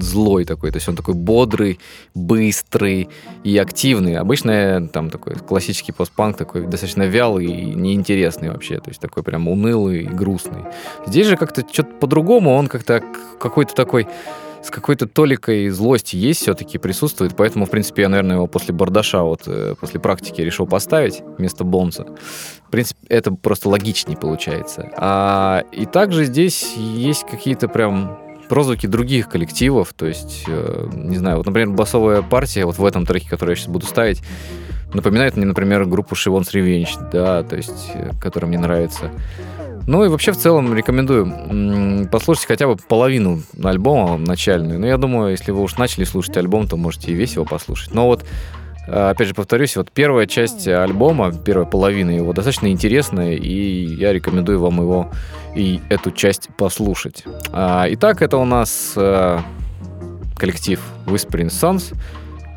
злой 0.00 0.44
такой. 0.44 0.70
То 0.70 0.76
есть 0.76 0.88
он 0.88 0.96
такой 0.96 1.14
бодрый, 1.14 1.80
быстрый 2.14 3.08
и 3.42 3.58
активный. 3.58 4.16
Обычно 4.16 4.88
там 4.92 5.10
такой 5.10 5.34
классический 5.34 5.92
постпанк 5.92 6.36
такой 6.36 6.66
достаточно 6.66 7.02
вялый 7.02 7.46
и 7.46 7.74
неинтересный 7.74 8.50
вообще. 8.50 8.76
То 8.76 8.90
есть 8.90 9.00
такой 9.00 9.22
прям 9.22 9.48
унылый 9.48 10.02
и 10.02 10.06
грустный. 10.06 10.64
Здесь 11.06 11.26
же 11.26 11.36
как-то 11.36 11.64
что-то 11.70 11.92
по-другому. 12.00 12.54
Он 12.54 12.68
как-то 12.68 13.02
какой-то 13.40 13.74
такой 13.74 14.06
с 14.64 14.70
какой-то 14.70 15.06
толикой 15.06 15.68
злости 15.68 16.16
есть 16.16 16.40
все-таки 16.40 16.78
присутствует, 16.78 17.36
поэтому, 17.36 17.66
в 17.66 17.70
принципе, 17.70 18.02
я, 18.02 18.08
наверное, 18.08 18.36
его 18.36 18.46
после 18.46 18.72
Бардаша, 18.72 19.22
вот 19.22 19.42
э, 19.46 19.74
после 19.78 20.00
практики 20.00 20.40
решил 20.40 20.66
поставить 20.66 21.22
вместо 21.36 21.64
Бонса. 21.64 22.06
В 22.66 22.70
принципе, 22.70 22.98
это 23.08 23.30
просто 23.30 23.68
логичнее 23.68 24.16
получается. 24.16 24.90
А, 24.96 25.64
и 25.70 25.84
также 25.84 26.24
здесь 26.24 26.74
есть 26.76 27.26
какие-то 27.26 27.68
прям 27.68 28.18
прозвуки 28.48 28.86
других 28.86 29.28
коллективов, 29.28 29.92
то 29.92 30.06
есть, 30.06 30.44
э, 30.48 30.88
не 30.94 31.18
знаю, 31.18 31.38
вот, 31.38 31.46
например, 31.46 31.70
басовая 31.70 32.22
партия 32.22 32.64
вот 32.64 32.78
в 32.78 32.84
этом 32.86 33.04
треке, 33.04 33.28
который 33.28 33.50
я 33.50 33.56
сейчас 33.56 33.68
буду 33.68 33.84
ставить, 33.84 34.22
напоминает 34.94 35.36
мне, 35.36 35.44
например, 35.44 35.84
группу 35.84 36.14
Шивонс 36.14 36.54
Revenge, 36.54 37.10
да, 37.12 37.42
то 37.42 37.56
есть, 37.56 37.90
э, 37.94 38.12
которая 38.18 38.48
мне 38.48 38.58
нравится. 38.58 39.10
Ну 39.86 40.04
и 40.04 40.08
вообще 40.08 40.32
в 40.32 40.36
целом 40.36 40.74
рекомендую 40.74 42.08
послушать 42.08 42.46
хотя 42.46 42.66
бы 42.66 42.76
половину 42.76 43.42
альбома 43.62 44.16
начальную. 44.16 44.80
Ну 44.80 44.86
я 44.86 44.96
думаю, 44.96 45.30
если 45.30 45.52
вы 45.52 45.62
уж 45.62 45.76
начали 45.76 46.04
слушать 46.04 46.36
альбом, 46.36 46.66
то 46.68 46.76
можете 46.76 47.10
и 47.10 47.14
весь 47.14 47.34
его 47.34 47.44
послушать. 47.44 47.92
Но 47.92 48.06
вот 48.06 48.24
э, 48.88 49.10
опять 49.10 49.28
же 49.28 49.34
повторюсь, 49.34 49.76
вот 49.76 49.90
первая 49.92 50.26
часть 50.26 50.66
альбома, 50.66 51.32
первая 51.32 51.66
половина 51.66 52.10
его 52.10 52.32
достаточно 52.32 52.68
интересная, 52.68 53.34
и 53.34 53.84
я 53.96 54.12
рекомендую 54.12 54.58
вам 54.60 54.80
его 54.80 55.10
и 55.54 55.80
эту 55.90 56.10
часть 56.10 56.48
послушать. 56.56 57.24
А, 57.52 57.86
итак, 57.90 58.22
это 58.22 58.38
у 58.38 58.44
нас 58.44 58.94
э, 58.96 59.38
коллектив 60.36 60.80
Whispering 61.06 61.48
Sons, 61.48 61.94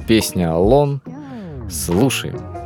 песня 0.08 0.48
Alone. 0.48 1.00
Слушаем. 1.70 2.57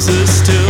dances 0.00 0.30
still. 0.30 0.69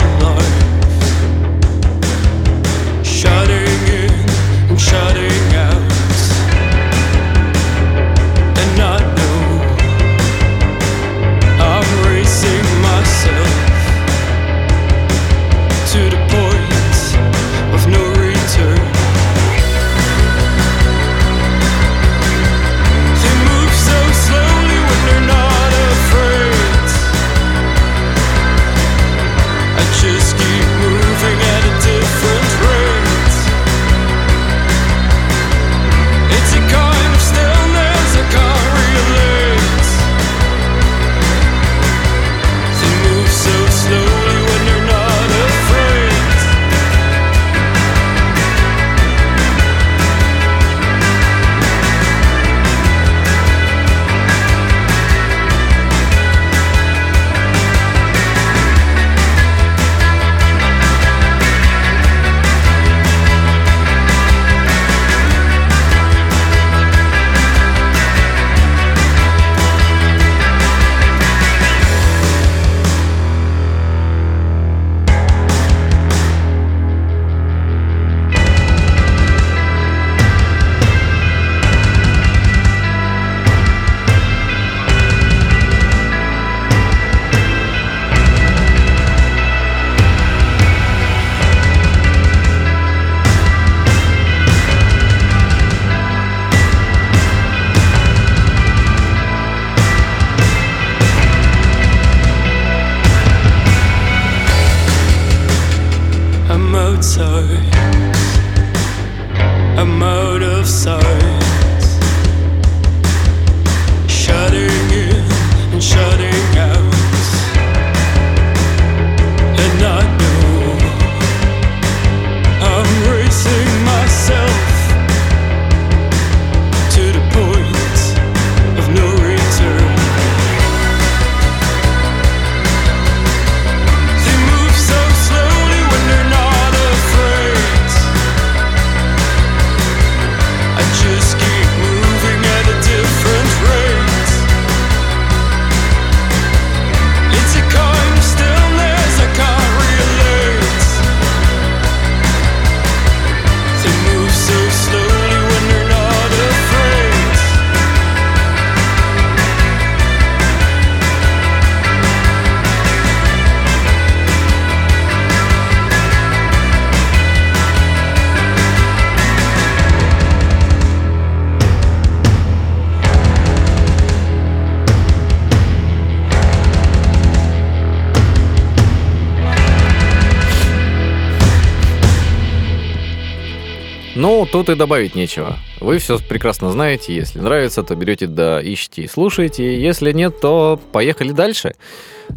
И 184.71 184.77
добавить 184.77 185.15
нечего. 185.15 185.57
Вы 185.81 185.99
все 185.99 186.19
прекрасно 186.19 186.71
знаете. 186.71 187.15
Если 187.15 187.39
нравится, 187.39 187.83
то 187.83 187.95
берете 187.95 188.27
да 188.27 188.61
ищите 188.63 189.03
и 189.03 189.09
слушаете. 189.09 189.81
Если 189.81 190.13
нет, 190.13 190.41
то 190.41 190.81
поехали 190.93 191.33
дальше. 191.33 191.75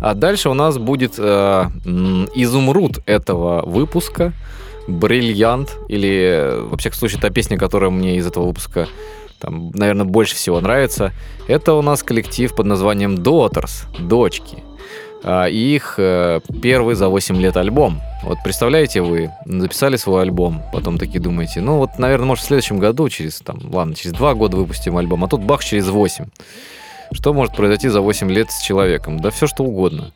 А 0.01 0.13
дальше 0.13 0.49
у 0.49 0.53
нас 0.53 0.77
будет 0.77 1.15
э, 1.17 1.65
изумруд 2.35 2.99
этого 3.05 3.63
выпуска. 3.65 4.33
Бриллиант. 4.87 5.77
Или, 5.87 6.57
во 6.59 6.77
всяком 6.77 6.99
случае, 6.99 7.21
та 7.21 7.29
песня, 7.29 7.57
которая 7.57 7.89
мне 7.89 8.17
из 8.17 8.27
этого 8.27 8.47
выпуска 8.47 8.87
там, 9.43 9.71
наверное, 9.73 10.05
больше 10.05 10.35
всего 10.35 10.61
нравится. 10.61 11.11
Это 11.49 11.73
у 11.73 11.81
нас 11.81 12.01
коллектив 12.01 12.55
под 12.55 12.65
названием 12.65 13.15
Daughters. 13.15 13.85
Дочки. 13.99 14.63
А, 15.23 15.45
и 15.45 15.57
их 15.57 15.95
э, 15.97 16.41
первый 16.61 16.95
за 16.95 17.07
8 17.07 17.37
лет 17.37 17.55
альбом. 17.55 18.01
Вот 18.23 18.37
представляете, 18.43 19.01
вы 19.01 19.31
записали 19.45 19.95
свой 19.95 20.21
альбом, 20.21 20.61
потом 20.73 20.97
такие 20.97 21.21
думаете, 21.21 21.61
ну 21.61 21.77
вот, 21.77 21.97
наверное, 21.97 22.27
может, 22.27 22.43
в 22.43 22.47
следующем 22.47 22.77
году, 22.79 23.07
через, 23.09 23.39
там, 23.39 23.59
ладно, 23.71 23.95
через 23.95 24.13
2 24.13 24.33
года 24.33 24.57
выпустим 24.57 24.97
альбом, 24.97 25.23
а 25.23 25.29
тут 25.29 25.41
бах, 25.41 25.63
через 25.63 25.87
8. 25.87 26.25
Что 27.13 27.33
может 27.33 27.55
произойти 27.55 27.87
за 27.87 28.01
8 28.01 28.29
лет 28.31 28.51
с 28.51 28.61
человеком? 28.61 29.19
Да 29.19 29.29
все 29.29 29.47
что 29.47 29.63
угодно. 29.63 30.11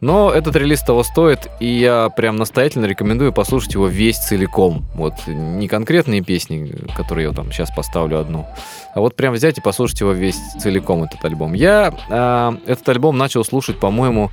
Но 0.00 0.30
этот 0.30 0.54
релиз 0.54 0.80
того 0.82 1.02
стоит, 1.02 1.48
и 1.58 1.66
я 1.66 2.08
прям 2.10 2.36
настоятельно 2.36 2.86
рекомендую 2.86 3.32
послушать 3.32 3.74
его 3.74 3.88
весь 3.88 4.18
целиком. 4.18 4.84
Вот 4.94 5.14
не 5.26 5.66
конкретные 5.66 6.22
песни, 6.22 6.72
которые 6.96 7.28
я 7.28 7.34
там 7.34 7.50
сейчас 7.50 7.70
поставлю 7.74 8.20
одну, 8.20 8.46
а 8.94 9.00
вот 9.00 9.16
прям 9.16 9.34
взять 9.34 9.58
и 9.58 9.60
послушать 9.60 10.00
его 10.00 10.12
весь 10.12 10.38
целиком, 10.60 11.02
этот 11.02 11.24
альбом. 11.24 11.52
Я 11.52 11.92
а, 12.10 12.56
этот 12.66 12.88
альбом 12.88 13.18
начал 13.18 13.44
слушать, 13.44 13.80
по-моему, 13.80 14.30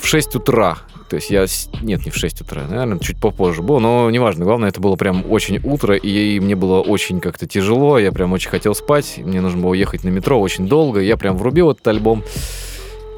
в 0.00 0.06
6 0.06 0.36
утра. 0.36 0.78
То 1.10 1.16
есть 1.16 1.30
я... 1.30 1.44
Нет, 1.82 2.06
не 2.06 2.10
в 2.10 2.16
6 2.16 2.40
утра, 2.40 2.62
наверное, 2.66 2.98
чуть 2.98 3.20
попозже 3.20 3.62
было, 3.62 3.78
но 3.78 4.10
неважно. 4.10 4.46
Главное, 4.46 4.70
это 4.70 4.80
было 4.80 4.96
прям 4.96 5.24
очень 5.30 5.60
утро, 5.62 5.94
и 5.94 6.40
мне 6.40 6.56
было 6.56 6.80
очень 6.80 7.20
как-то 7.20 7.46
тяжело, 7.46 7.98
я 7.98 8.10
прям 8.12 8.32
очень 8.32 8.48
хотел 8.48 8.74
спать, 8.74 9.18
мне 9.18 9.42
нужно 9.42 9.62
было 9.62 9.74
ехать 9.74 10.04
на 10.04 10.08
метро 10.08 10.40
очень 10.40 10.66
долго, 10.66 11.00
я 11.00 11.18
прям 11.18 11.36
врубил 11.36 11.70
этот 11.70 11.86
альбом, 11.86 12.24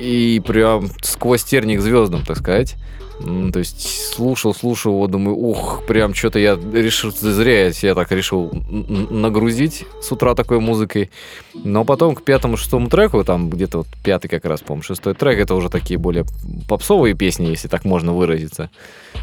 и 0.01 0.43
прям 0.47 0.89
сквозь 1.03 1.45
терник 1.45 1.81
звездам, 1.81 2.25
так 2.25 2.39
сказать. 2.39 2.77
То 3.19 3.59
есть 3.59 4.13
слушал, 4.13 4.55
слушал 4.55 4.93
его, 4.93 5.07
думаю, 5.07 5.37
ух, 5.37 5.85
прям 5.87 6.13
что-то 6.13 6.39
я 6.39 6.55
решил, 6.55 7.11
зря 7.11 7.67
я 7.67 7.73
себя 7.73 7.95
так 7.95 8.13
решил 8.13 8.53
нагрузить 8.53 9.87
с 10.03 10.13
утра 10.13 10.35
такой 10.35 10.61
музыкой. 10.61 11.11
Но 11.55 11.85
потом 11.85 12.15
к 12.15 12.23
пятому, 12.23 12.59
шестому 12.59 12.91
треку, 12.91 13.25
там 13.25 13.49
где-то 13.49 13.79
вот 13.79 13.87
пятый 14.05 14.29
как 14.29 14.45
раз, 14.45 14.61
по-моему, 14.61 14.83
шестой 14.83 15.15
трек, 15.15 15.39
это 15.39 15.55
уже 15.55 15.71
такие 15.71 15.99
более 15.99 16.27
попсовые 16.69 17.15
песни, 17.15 17.47
если 17.47 17.69
так 17.69 17.87
можно 17.87 18.13
выразиться. 18.13 18.69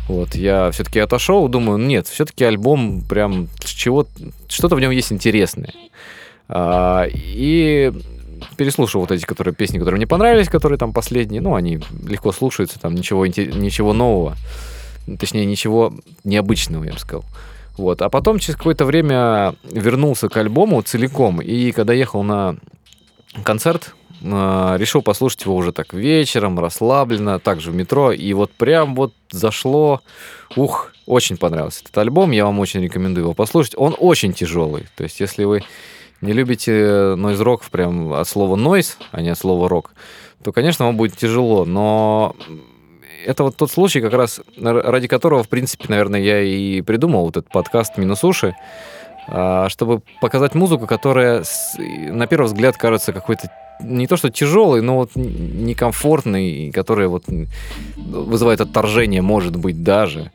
Вот, 0.08 0.34
я 0.34 0.72
все-таки 0.72 1.00
отошел, 1.00 1.48
думаю, 1.48 1.78
нет, 1.78 2.08
все-таки 2.08 2.44
альбом 2.44 3.02
прям 3.02 3.48
с 3.64 3.70
чего, 3.70 4.08
что-то 4.48 4.76
в 4.76 4.80
нем 4.80 4.90
есть 4.90 5.12
интересное. 5.12 5.74
А, 6.50 7.06
и 7.14 7.92
переслушал 8.58 9.02
вот 9.02 9.12
эти 9.12 9.26
которые, 9.26 9.54
песни, 9.54 9.78
которые 9.78 9.98
мне 9.98 10.08
понравились, 10.08 10.50
которые 10.50 10.78
там 10.78 10.94
последние. 10.94 11.42
Ну, 11.42 11.56
они 11.56 11.80
легко 12.08 12.32
слушаются, 12.32 12.80
там 12.80 12.96
ничего, 12.96 13.26
ничего 13.26 13.94
нового. 13.94 14.36
Точнее, 15.20 15.46
ничего 15.46 15.94
необычного, 16.24 16.84
я 16.86 16.94
бы 16.94 17.00
сказал. 17.00 17.26
Вот. 17.78 18.02
А 18.02 18.10
потом 18.10 18.40
через 18.40 18.56
какое-то 18.56 18.86
время 18.86 19.56
вернулся 19.64 20.30
к 20.30 20.38
альбому 20.38 20.82
целиком. 20.82 21.42
И 21.42 21.72
когда 21.72 21.94
ехал 21.94 22.24
на 22.24 22.56
концерт, 23.44 23.96
э, 24.22 24.76
решил 24.78 25.02
послушать 25.02 25.46
его 25.46 25.56
уже 25.56 25.72
так 25.72 25.94
вечером, 25.94 26.60
расслабленно, 26.60 27.40
также 27.40 27.72
в 27.72 27.76
метро. 27.76 28.12
И 28.12 28.34
вот 28.34 28.52
прям 28.52 28.96
вот 28.96 29.14
зашло. 29.32 30.02
Ух, 30.56 30.92
очень 31.06 31.38
понравился 31.38 31.82
этот 31.84 31.98
альбом. 31.98 32.32
Я 32.32 32.46
вам 32.46 32.60
очень 32.60 32.82
рекомендую 32.82 33.26
его 33.26 33.34
послушать. 33.34 33.74
Он 33.76 33.96
очень 33.98 34.34
тяжелый. 34.34 34.86
То 34.96 35.04
есть, 35.04 35.20
если 35.20 35.44
вы 35.44 35.64
не 36.24 36.34
любите 36.34 37.16
нойз-рок 37.16 37.64
прям 37.66 38.14
от 38.14 38.28
слова 38.28 38.56
нойз, 38.56 38.98
а 39.12 39.22
не 39.22 39.30
от 39.30 39.38
слова 39.38 39.70
рок, 39.70 39.92
то, 40.44 40.52
конечно, 40.52 40.86
вам 40.86 40.98
будет 40.98 41.18
тяжело. 41.18 41.66
Но 41.66 42.36
это 43.26 43.44
вот 43.44 43.56
тот 43.56 43.72
случай, 43.72 44.02
как 44.02 44.14
раз 44.14 44.42
ради 44.58 45.08
которого, 45.08 45.44
в 45.44 45.50
принципе, 45.50 45.86
наверное, 45.90 46.22
я 46.22 46.42
и 46.42 46.82
придумал 46.82 47.26
вот 47.26 47.38
этот 47.38 47.52
подкаст 47.52 47.98
«Минус 47.98 48.24
уши», 48.24 48.56
а, 49.28 49.70
чтобы 49.70 50.02
показать 50.22 50.56
музыку, 50.56 50.88
которая 50.88 51.44
на 51.78 52.28
первый 52.28 52.46
взгляд 52.46 52.78
кажется 52.78 53.14
какой-то 53.14 53.50
не 53.82 54.08
то 54.08 54.18
что 54.18 54.30
тяжелый, 54.30 54.82
но 54.82 54.98
вот 54.98 55.12
некомфортный, 55.16 56.68
и 56.68 56.72
которая 56.72 57.08
вот 57.08 57.26
вызывает 57.98 58.62
отторжение, 58.62 59.22
может 59.22 59.56
быть, 59.56 59.84
даже. 59.84 60.32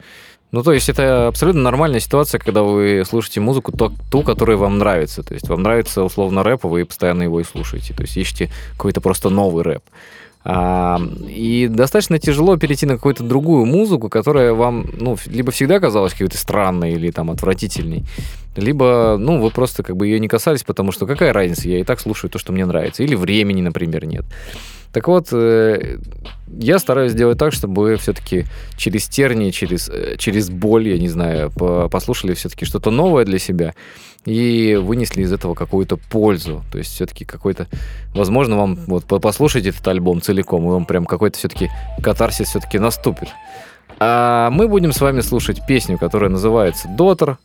Ну, 0.50 0.62
то 0.62 0.72
есть 0.72 0.88
это 0.88 1.28
абсолютно 1.28 1.62
нормальная 1.62 2.00
ситуация, 2.00 2.38
когда 2.38 2.62
вы 2.62 3.02
слушаете 3.06 3.40
музыку, 3.40 3.70
то, 3.72 3.92
ту, 4.10 4.22
которая 4.22 4.56
вам 4.56 4.78
нравится. 4.78 5.22
То 5.22 5.34
есть 5.34 5.48
вам 5.48 5.62
нравится 5.62 6.02
условно 6.02 6.42
рэп, 6.42 6.64
вы 6.64 6.84
постоянно 6.86 7.24
его 7.24 7.40
и 7.40 7.44
слушаете. 7.44 7.92
То 7.92 8.02
есть 8.02 8.16
ищете 8.16 8.50
какой-то 8.72 9.00
просто 9.00 9.28
новый 9.28 9.62
рэп. 9.62 9.82
А, 10.44 10.98
и 11.28 11.68
достаточно 11.68 12.18
тяжело 12.18 12.56
перейти 12.56 12.86
на 12.86 12.94
какую-то 12.94 13.22
другую 13.22 13.66
музыку, 13.66 14.08
которая 14.08 14.54
вам, 14.54 14.86
ну, 14.98 15.18
либо 15.26 15.52
всегда 15.52 15.80
казалась 15.80 16.12
какой-то 16.12 16.38
странной 16.38 16.92
или 16.92 17.10
там 17.10 17.30
отвратительной, 17.30 18.04
либо, 18.56 19.16
ну, 19.18 19.42
вы 19.42 19.50
просто 19.50 19.82
как 19.82 19.96
бы 19.96 20.06
ее 20.06 20.18
не 20.18 20.28
касались, 20.28 20.62
потому 20.62 20.92
что 20.92 21.06
какая 21.06 21.34
разница, 21.34 21.68
я 21.68 21.80
и 21.80 21.84
так 21.84 22.00
слушаю 22.00 22.30
то, 22.30 22.38
что 22.38 22.52
мне 22.52 22.64
нравится. 22.64 23.02
Или 23.02 23.14
времени, 23.14 23.60
например, 23.60 24.06
нет. 24.06 24.24
Так 24.92 25.06
вот, 25.08 25.28
э, 25.32 25.98
я 26.58 26.78
стараюсь 26.78 27.12
сделать 27.12 27.38
так, 27.38 27.52
чтобы 27.52 27.96
все-таки 27.96 28.46
через 28.76 29.06
тернии, 29.08 29.50
через, 29.50 29.88
э, 29.88 30.16
через 30.18 30.48
боль, 30.50 30.88
я 30.88 30.98
не 30.98 31.08
знаю, 31.08 31.50
по- 31.50 31.88
послушали 31.88 32.34
все-таки 32.34 32.64
что-то 32.64 32.90
новое 32.90 33.24
для 33.24 33.38
себя 33.38 33.74
и 34.24 34.74
вынесли 34.80 35.22
из 35.22 35.32
этого 35.32 35.54
какую-то 35.54 35.96
пользу. 35.96 36.64
То 36.72 36.78
есть 36.78 36.92
все-таки 36.92 37.24
какой-то, 37.24 37.66
возможно, 38.14 38.56
вам 38.56 38.78
вот 38.86 39.04
по- 39.04 39.18
послушайте 39.18 39.70
этот 39.70 39.86
альбом 39.88 40.20
целиком, 40.22 40.64
и 40.66 40.70
вам 40.70 40.86
прям 40.86 41.04
какой-то 41.04 41.38
все-таки 41.38 41.70
катарсис 42.02 42.48
все-таки 42.48 42.78
наступит. 42.78 43.28
А 44.00 44.50
мы 44.50 44.68
будем 44.68 44.92
с 44.92 45.00
вами 45.00 45.20
слушать 45.20 45.66
песню, 45.66 45.98
которая 45.98 46.30
называется 46.30 46.88
«Дотер». 46.88 47.38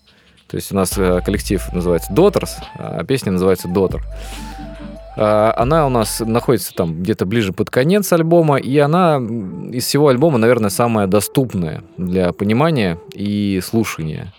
То 0.48 0.58
есть 0.58 0.72
у 0.72 0.76
нас 0.76 0.94
э, 0.98 1.22
коллектив 1.26 1.62
называется 1.74 2.14
«Дотерс», 2.14 2.58
а 2.76 3.04
песня 3.04 3.32
называется 3.32 3.68
«Дотер». 3.68 4.04
А, 5.16 5.54
Она 5.58 5.86
у 5.86 5.90
нас 5.90 6.20
находится 6.20 6.74
там 6.74 7.02
где-то 7.02 7.26
ближе 7.26 7.54
под 7.54 7.70
конец 7.70 8.12
альбома, 8.14 8.58
и 8.58 8.78
она 8.78 9.18
из 9.18 9.86
всего 9.86 10.08
альбома, 10.10 10.38
наверное, 10.38 10.70
самая 10.70 11.08
доступная 11.08 11.84
для 11.98 12.34
понимания 12.34 13.00
и 13.14 13.62
слушания. 13.64 14.34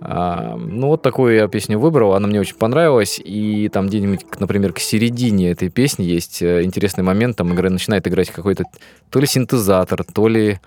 А, 0.00 0.56
ну, 0.56 0.88
вот 0.88 1.02
такую 1.02 1.34
я 1.34 1.48
песню 1.48 1.78
выбрал, 1.78 2.14
она 2.14 2.28
мне 2.28 2.40
очень 2.40 2.56
понравилась, 2.56 3.20
и 3.22 3.68
там 3.68 3.88
где-нибудь, 3.88 4.26
например, 4.38 4.72
к 4.72 4.78
середине 4.78 5.50
этой 5.50 5.70
песни 5.70 6.04
есть 6.04 6.40
э, 6.40 6.62
интересный 6.62 7.02
момент, 7.02 7.36
там 7.36 7.52
игра, 7.52 7.68
начинает 7.68 8.06
играть 8.06 8.30
какой-то 8.30 8.64
то 9.10 9.18
ли 9.18 9.26
синтезатор, 9.26 10.04
то 10.04 10.28
ли 10.28 10.60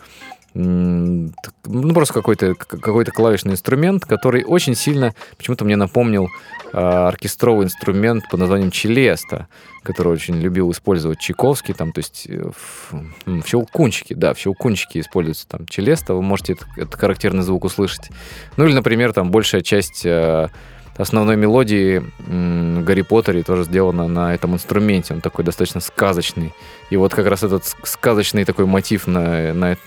ну, 0.54 1.94
просто 1.94 2.14
какой-то 2.14 2.56
какой-то 2.56 3.12
клавишный 3.12 3.54
инструмент, 3.54 4.06
который 4.06 4.44
очень 4.44 4.76
сильно 4.76 5.14
почему-то 5.38 5.64
мне 5.64 5.78
напомнил 5.78 6.30
а, 6.74 7.08
оркестровый 7.08 7.66
инструмент 7.66 8.26
под 8.30 8.42
названием 8.42 8.72
челеста, 8.72 9.48
который 9.84 10.12
очень 10.12 10.40
любил 10.42 10.72
использовать 10.72 11.20
Чайковский, 11.20 11.74
там, 11.74 11.92
то 11.92 12.00
есть 12.00 12.28
э, 12.30 12.50
в, 12.54 12.94
м, 13.26 13.42
в 13.42 13.48
щелкунчике, 13.48 14.14
да, 14.16 14.34
в 14.34 14.40
щелкунчике 14.40 15.00
используется 15.00 15.48
там 15.48 15.66
челеста, 15.68 16.14
вы 16.14 16.22
можете 16.22 16.54
этот, 16.54 16.68
этот 16.78 16.96
характерный 16.96 17.44
звук 17.44 17.64
услышать. 17.64 18.10
Ну 18.58 18.66
или, 18.66 18.74
например, 18.74 19.14
там 19.14 19.32
большая 19.32 19.62
часть 19.62 20.06
э, 20.06 20.50
основной 20.98 21.36
мелодии 21.36 22.04
в 22.20 22.84
Гарри 22.84 23.02
Поттере 23.02 23.44
тоже 23.44 23.64
сделана 23.64 24.08
на 24.08 24.34
этом 24.34 24.54
инструменте, 24.54 25.14
он 25.14 25.22
такой 25.22 25.46
достаточно 25.46 25.82
сказочный. 25.82 26.54
И 26.90 26.98
вот 26.98 27.14
как 27.14 27.26
раз 27.28 27.44
этот 27.44 27.64
ск- 27.64 27.86
сказочный 27.86 28.46
такой 28.46 28.66
мотив 28.66 29.08
на, 29.08 29.54
на, 29.54 29.78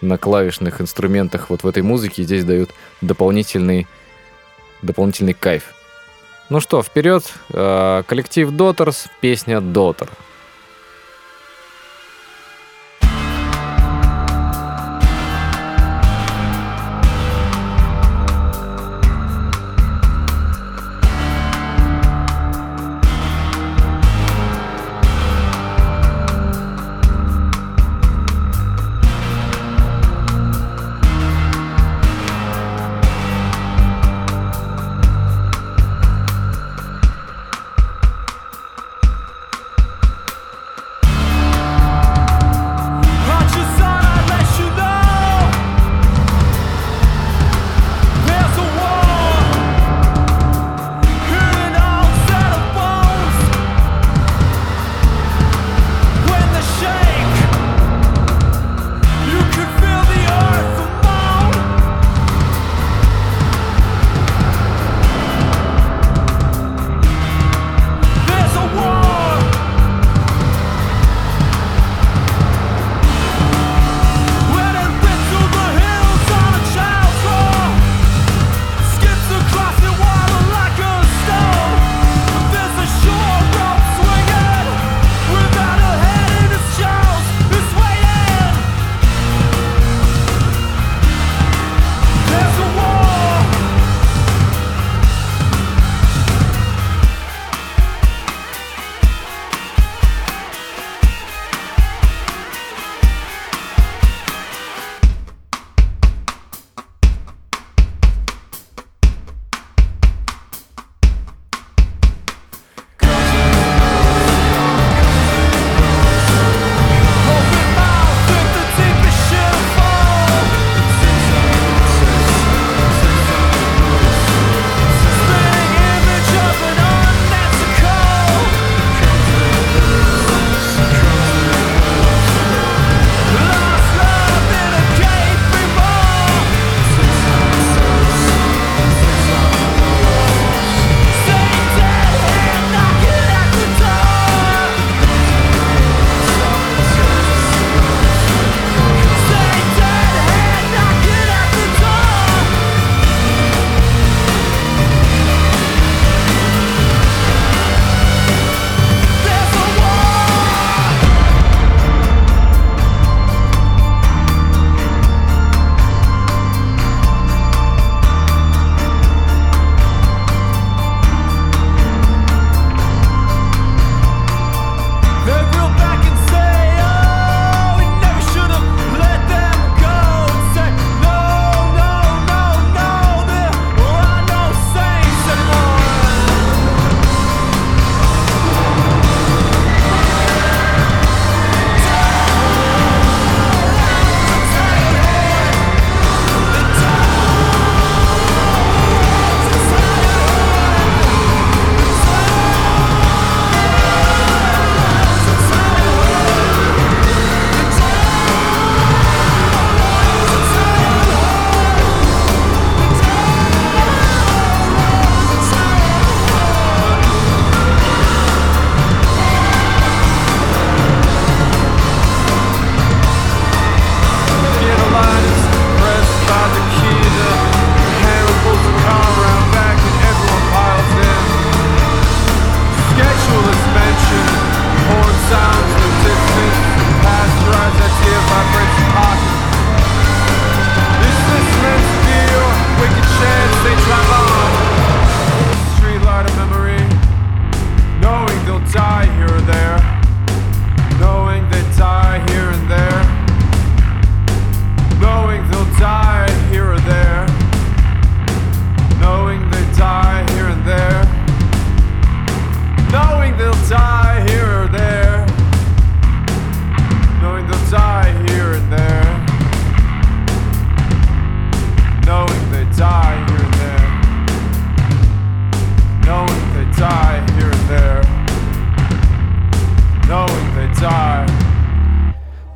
на 0.00 0.18
клавишных 0.18 0.80
инструментах 0.80 1.50
вот 1.50 1.62
в 1.62 1.66
этой 1.68 1.82
музыке 1.82 2.22
здесь 2.22 2.44
дают 2.44 2.70
дополнительный, 3.00 3.86
дополнительный 4.82 5.34
кайф. 5.34 5.74
Ну 6.48 6.60
что, 6.60 6.82
вперед. 6.82 7.24
Э, 7.50 8.02
Коллектив 8.06 8.50
Дотерс, 8.50 9.06
песня 9.20 9.60
Дотер. 9.60 10.08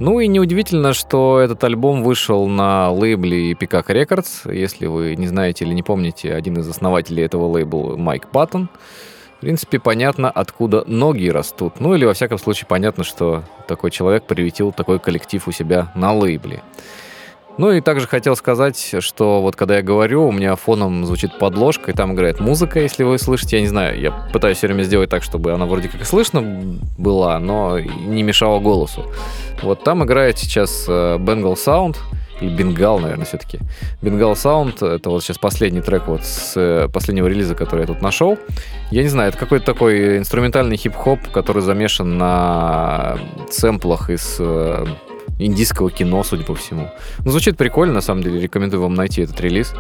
Ну 0.05 0.19
и 0.19 0.27
неудивительно, 0.27 0.95
что 0.95 1.39
этот 1.39 1.63
альбом 1.63 2.03
вышел 2.03 2.49
на 2.49 2.91
лейбле 2.91 3.53
Peacock 3.53 3.87
Records. 3.87 4.53
Если 4.53 4.87
вы 4.87 5.15
не 5.15 5.29
знаете 5.29 5.65
или 5.65 5.73
не 5.73 5.85
помните, 5.85 6.35
один 6.35 6.59
из 6.59 6.69
основателей 6.69 7.23
этого 7.23 7.47
лейбла 7.47 7.97
Майк 7.97 8.27
Паттон. 8.27 8.69
В 9.37 9.43
принципе, 9.43 9.79
понятно, 9.79 10.29
откуда 10.29 10.83
ноги 10.89 11.29
растут. 11.29 11.79
Ну 11.79 11.95
или, 11.95 12.05
во 12.05 12.15
всяком 12.15 12.39
случае, 12.39 12.67
понятно, 12.67 13.05
что 13.05 13.45
такой 13.69 13.93
человек 13.93 14.25
приютил 14.25 14.73
такой 14.73 14.99
коллектив 14.99 15.47
у 15.47 15.53
себя 15.53 15.93
на 15.95 16.13
лейбле. 16.13 16.65
Ну 17.59 17.71
и 17.71 17.81
также 17.81 18.07
хотел 18.07 18.35
сказать, 18.35 18.95
что 19.01 19.43
вот 19.43 19.57
когда 19.57 19.77
я 19.77 19.83
говорю, 19.83 20.27
у 20.27 20.33
меня 20.33 20.57
фоном 20.57 21.05
звучит 21.05 21.39
подложка, 21.39 21.91
и 21.91 21.95
там 21.95 22.15
играет 22.15 22.41
музыка, 22.41 22.81
если 22.81 23.05
вы 23.05 23.19
слышите, 23.19 23.57
я 23.57 23.63
не 23.63 23.69
знаю, 23.69 24.01
я 24.01 24.11
пытаюсь 24.33 24.59
все 24.59 24.69
время 24.69 24.83
сделать 24.83 25.11
так, 25.11 25.23
чтобы 25.23 25.53
она 25.53 25.67
вроде 25.67 25.89
как 25.89 26.01
и 26.01 26.05
слышно 26.05 26.41
была, 26.97 27.39
но 27.39 27.79
не 27.79 28.23
мешала 28.23 28.59
голосу. 28.59 29.05
Вот 29.63 29.85
там 29.85 30.03
играет 30.03 30.39
сейчас 30.39 30.87
э, 30.89 31.19
Bengal 31.19 31.55
Sound, 31.55 31.97
или 32.41 32.55
Бенгал, 32.55 32.99
наверное, 32.99 33.27
все-таки. 33.27 33.61
Бенгал 34.01 34.33
Sound, 34.33 34.85
это 34.85 35.11
вот 35.11 35.23
сейчас 35.23 35.39
последний 35.39 35.81
трек 35.81 36.09
вот 36.09 36.25
с 36.25 36.55
э, 36.57 36.89
последнего 36.89 37.27
релиза, 37.27 37.55
который 37.55 37.83
я 37.83 37.87
тут 37.87 38.03
нашел. 38.03 38.39
Я 38.91 39.03
не 39.03 39.09
знаю, 39.09 39.29
это 39.29 39.39
какой-то 39.39 39.65
такой 39.65 40.19
инструментальный 40.19 40.77
хип-хоп, 40.77 41.29
который 41.29 41.63
замешан 41.63 42.19
на 42.19 43.19
сэмплах 43.51 44.11
из 44.11 44.37
э, 44.41 44.87
индийского 45.39 45.91
кино, 45.91 46.23
судя 46.23 46.45
по 46.45 46.55
всему. 46.55 46.91
Ну, 47.25 47.31
звучит 47.31 47.57
прикольно, 47.57 47.95
на 47.95 48.01
самом 48.01 48.23
деле. 48.23 48.41
Рекомендую 48.41 48.83
вам 48.83 48.95
найти 48.95 49.23
этот 49.23 49.41
релиз 49.41 49.75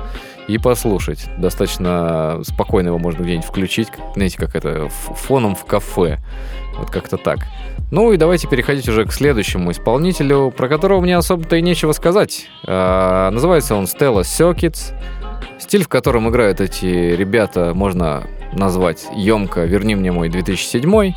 и 0.49 0.59
послушать. 0.59 1.29
Достаточно 1.39 2.41
спокойно 2.45 2.89
его 2.89 2.99
можно 2.99 3.23
где-нибудь 3.23 3.47
включить, 3.47 3.89
знаете, 4.15 4.39
как 4.39 4.57
это, 4.57 4.89
фоном 4.89 5.55
в 5.55 5.65
кафе. 5.65 6.19
Вот 6.79 6.91
как-то 6.91 7.17
так. 7.17 7.41
Ну 7.91 8.13
и 8.13 8.17
давайте 8.17 8.49
переходить 8.49 8.89
уже 8.89 9.05
к 9.05 9.13
следующему 9.13 9.71
исполнителю, 9.71 10.51
про 10.51 10.69
которого 10.69 11.01
мне 11.01 11.17
особо-то 11.17 11.57
и 11.57 11.63
нечего 11.63 11.93
сказать. 11.93 12.49
А, 12.67 13.31
называется 13.31 13.75
он 13.75 13.85
Stella 13.85 14.23
Circuits. 14.23 14.95
Стиль, 15.59 15.85
в 15.85 15.89
котором 15.89 16.29
играют 16.29 16.61
эти 16.61 16.87
ребята, 16.87 17.73
можно 17.75 18.25
назвать 18.53 19.07
емко 19.15 19.65
«Верни 19.65 19.95
мне 19.95 20.11
мой 20.11 20.29
2007». 20.29 21.15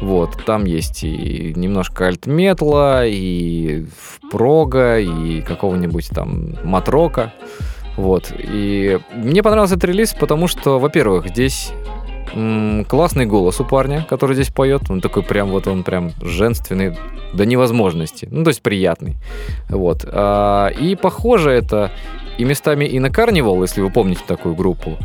Вот, 0.00 0.44
там 0.46 0.64
есть 0.64 1.04
и 1.04 1.52
немножко 1.54 2.06
альт-метла, 2.06 3.04
и 3.06 3.84
прога, 4.30 4.98
и 4.98 5.42
какого-нибудь 5.42 6.08
там 6.08 6.56
матрока. 6.64 7.34
Вот, 7.96 8.32
и 8.38 8.98
мне 9.14 9.42
понравился 9.42 9.74
этот 9.74 9.90
релиз, 9.90 10.14
потому 10.18 10.46
что, 10.46 10.78
во-первых, 10.78 11.28
здесь 11.28 11.72
классный 12.88 13.26
голос 13.26 13.60
у 13.60 13.64
парня, 13.64 14.06
который 14.08 14.34
здесь 14.34 14.50
поет. 14.50 14.82
Он 14.88 15.00
такой 15.00 15.22
прям 15.22 15.50
вот 15.50 15.66
он 15.66 15.82
прям 15.82 16.12
женственный 16.22 16.96
до 17.34 17.44
невозможности. 17.44 18.28
Ну, 18.30 18.44
то 18.44 18.48
есть 18.50 18.62
приятный. 18.62 19.16
Вот. 19.68 20.04
А, 20.06 20.68
и 20.68 20.94
похоже 20.96 21.50
это 21.50 21.90
и 22.38 22.44
местами 22.44 22.84
и 22.84 22.98
на 22.98 23.08
Carnival, 23.08 23.60
если 23.62 23.80
вы 23.80 23.90
помните 23.90 24.22
такую 24.26 24.54
группу, 24.54 24.96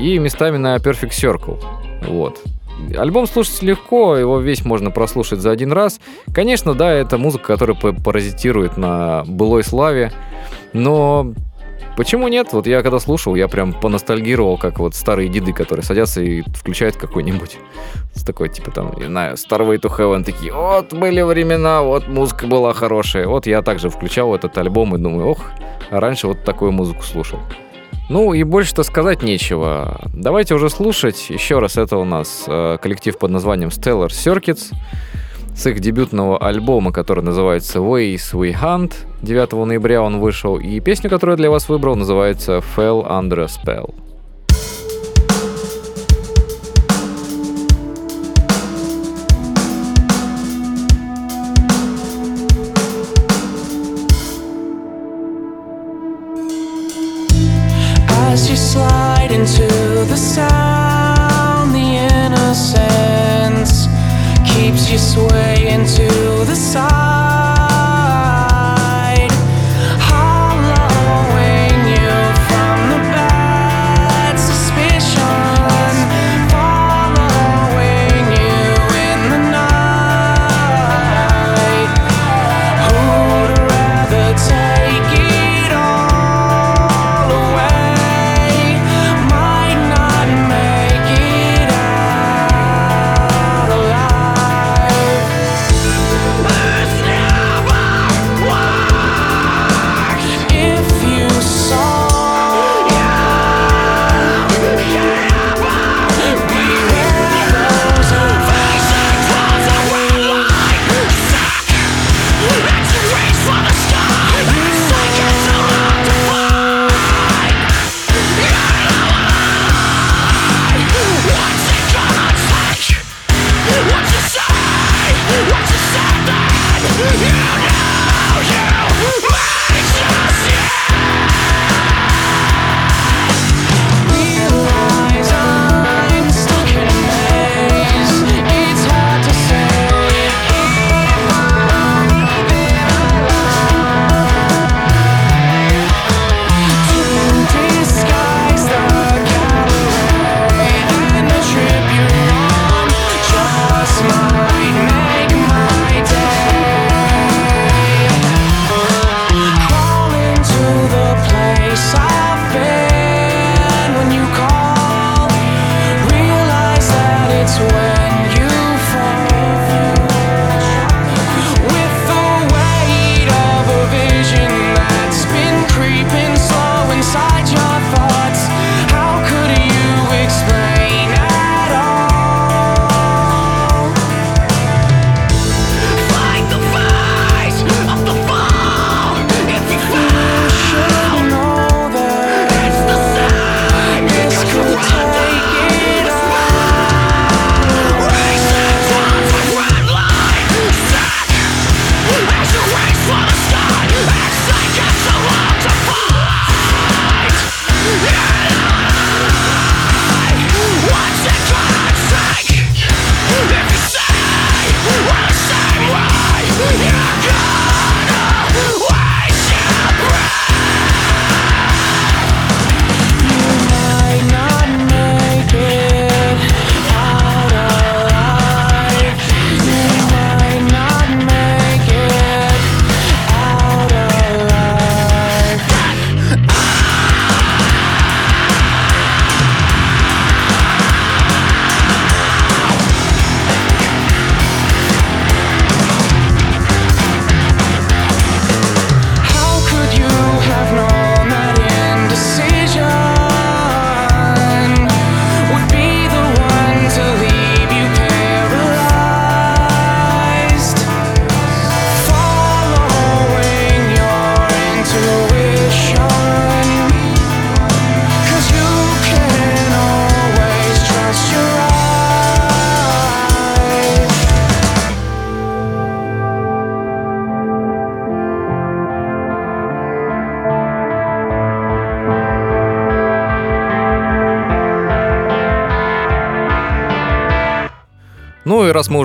и 0.00 0.18
местами 0.18 0.56
на 0.56 0.76
Perfect 0.76 1.10
Circle. 1.10 1.62
Вот. 2.08 2.42
Альбом 2.96 3.26
слушать 3.26 3.62
легко, 3.62 4.16
его 4.16 4.38
весь 4.38 4.64
можно 4.64 4.90
прослушать 4.90 5.40
за 5.40 5.50
один 5.50 5.72
раз. 5.72 6.00
Конечно, 6.32 6.74
да, 6.74 6.92
это 6.92 7.18
музыка, 7.18 7.46
которая 7.46 7.76
па- 7.76 7.92
паразитирует 7.92 8.76
на 8.76 9.24
былой 9.26 9.64
славе, 9.64 10.12
но 10.72 11.32
почему 11.96 12.28
нет? 12.28 12.52
Вот 12.52 12.66
я 12.66 12.82
когда 12.82 12.98
слушал, 13.00 13.34
я 13.34 13.48
прям 13.48 13.72
поностальгировал, 13.72 14.56
как 14.58 14.78
вот 14.78 14.94
старые 14.94 15.28
деды, 15.28 15.52
которые 15.52 15.84
садятся 15.84 16.22
и 16.22 16.42
включают 16.54 16.96
какой-нибудь 16.96 17.58
с 18.14 18.22
такой, 18.22 18.48
типа 18.48 18.70
там, 18.70 18.92
не 18.96 19.06
знаю, 19.06 19.34
Starway 19.34 19.80
to 19.80 19.90
Heaven, 19.96 20.24
такие, 20.24 20.52
вот 20.52 20.92
были 20.92 21.22
времена, 21.22 21.82
вот 21.82 22.08
музыка 22.08 22.46
была 22.46 22.72
хорошая. 22.72 23.26
Вот 23.26 23.46
я 23.46 23.62
также 23.62 23.90
включал 23.90 24.34
этот 24.34 24.56
альбом 24.58 24.94
и 24.94 24.98
думаю, 24.98 25.28
ох, 25.28 25.40
а 25.90 26.00
раньше 26.00 26.28
вот 26.28 26.44
такую 26.44 26.72
музыку 26.72 27.02
слушал. 27.02 27.40
Ну 28.08 28.32
и 28.32 28.42
больше-то 28.42 28.82
сказать 28.84 29.22
нечего. 29.22 30.00
Давайте 30.14 30.54
уже 30.54 30.70
слушать. 30.70 31.28
Еще 31.28 31.58
раз, 31.58 31.76
это 31.76 31.98
у 31.98 32.04
нас 32.04 32.44
э, 32.46 32.78
коллектив 32.80 33.18
под 33.18 33.30
названием 33.30 33.68
Stellar 33.68 34.08
Circuits 34.08 34.72
с 35.54 35.66
их 35.66 35.80
дебютного 35.80 36.38
альбома, 36.38 36.90
который 36.90 37.22
называется 37.22 37.80
Ways 37.80 38.32
We 38.32 38.54
Hunt. 38.54 38.94
9 39.22 39.52
ноября 39.66 40.02
он 40.02 40.20
вышел. 40.20 40.58
И 40.58 40.80
песню, 40.80 41.10
которую 41.10 41.34
я 41.34 41.36
для 41.36 41.50
вас 41.50 41.68
выбрал, 41.68 41.96
называется 41.96 42.62
Fell 42.76 43.06
Under 43.06 43.40
a 43.40 43.46
Spell. 43.46 43.94
Sound, 60.18 61.72
the 61.72 61.96
innocence 62.12 63.86
keeps 64.52 64.90
you 64.90 64.98
swaying 64.98 65.86
to 65.86 66.44
the 66.44 66.56
side. 66.56 67.07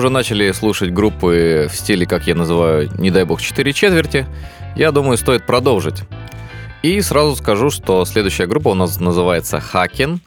Уже 0.04 0.12
начали 0.12 0.52
слушать 0.52 0.92
группы 0.92 1.66
в 1.70 1.74
стиле, 1.74 2.04
как 2.04 2.26
я 2.26 2.34
называю, 2.34 2.90
не 2.98 3.10
дай 3.10 3.24
бог, 3.24 3.40
4 3.40 3.72
четверти, 3.72 4.26
я 4.76 4.92
думаю, 4.92 5.16
стоит 5.16 5.46
продолжить. 5.46 6.02
И 6.82 7.00
сразу 7.00 7.34
скажу, 7.36 7.70
что 7.70 8.04
следующая 8.04 8.44
группа 8.44 8.68
у 8.68 8.74
нас 8.74 9.00
называется 9.00 9.60
Хакен. 9.60 10.20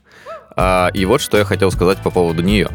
А, 0.55 0.89
И 0.95 1.05
вот 1.05 1.21
что 1.21 1.37
я 1.37 1.43
хотел 1.43 1.69
сказать 1.69 1.99
по 1.99 2.09
поводу 2.09 2.41
нее. 2.41 2.69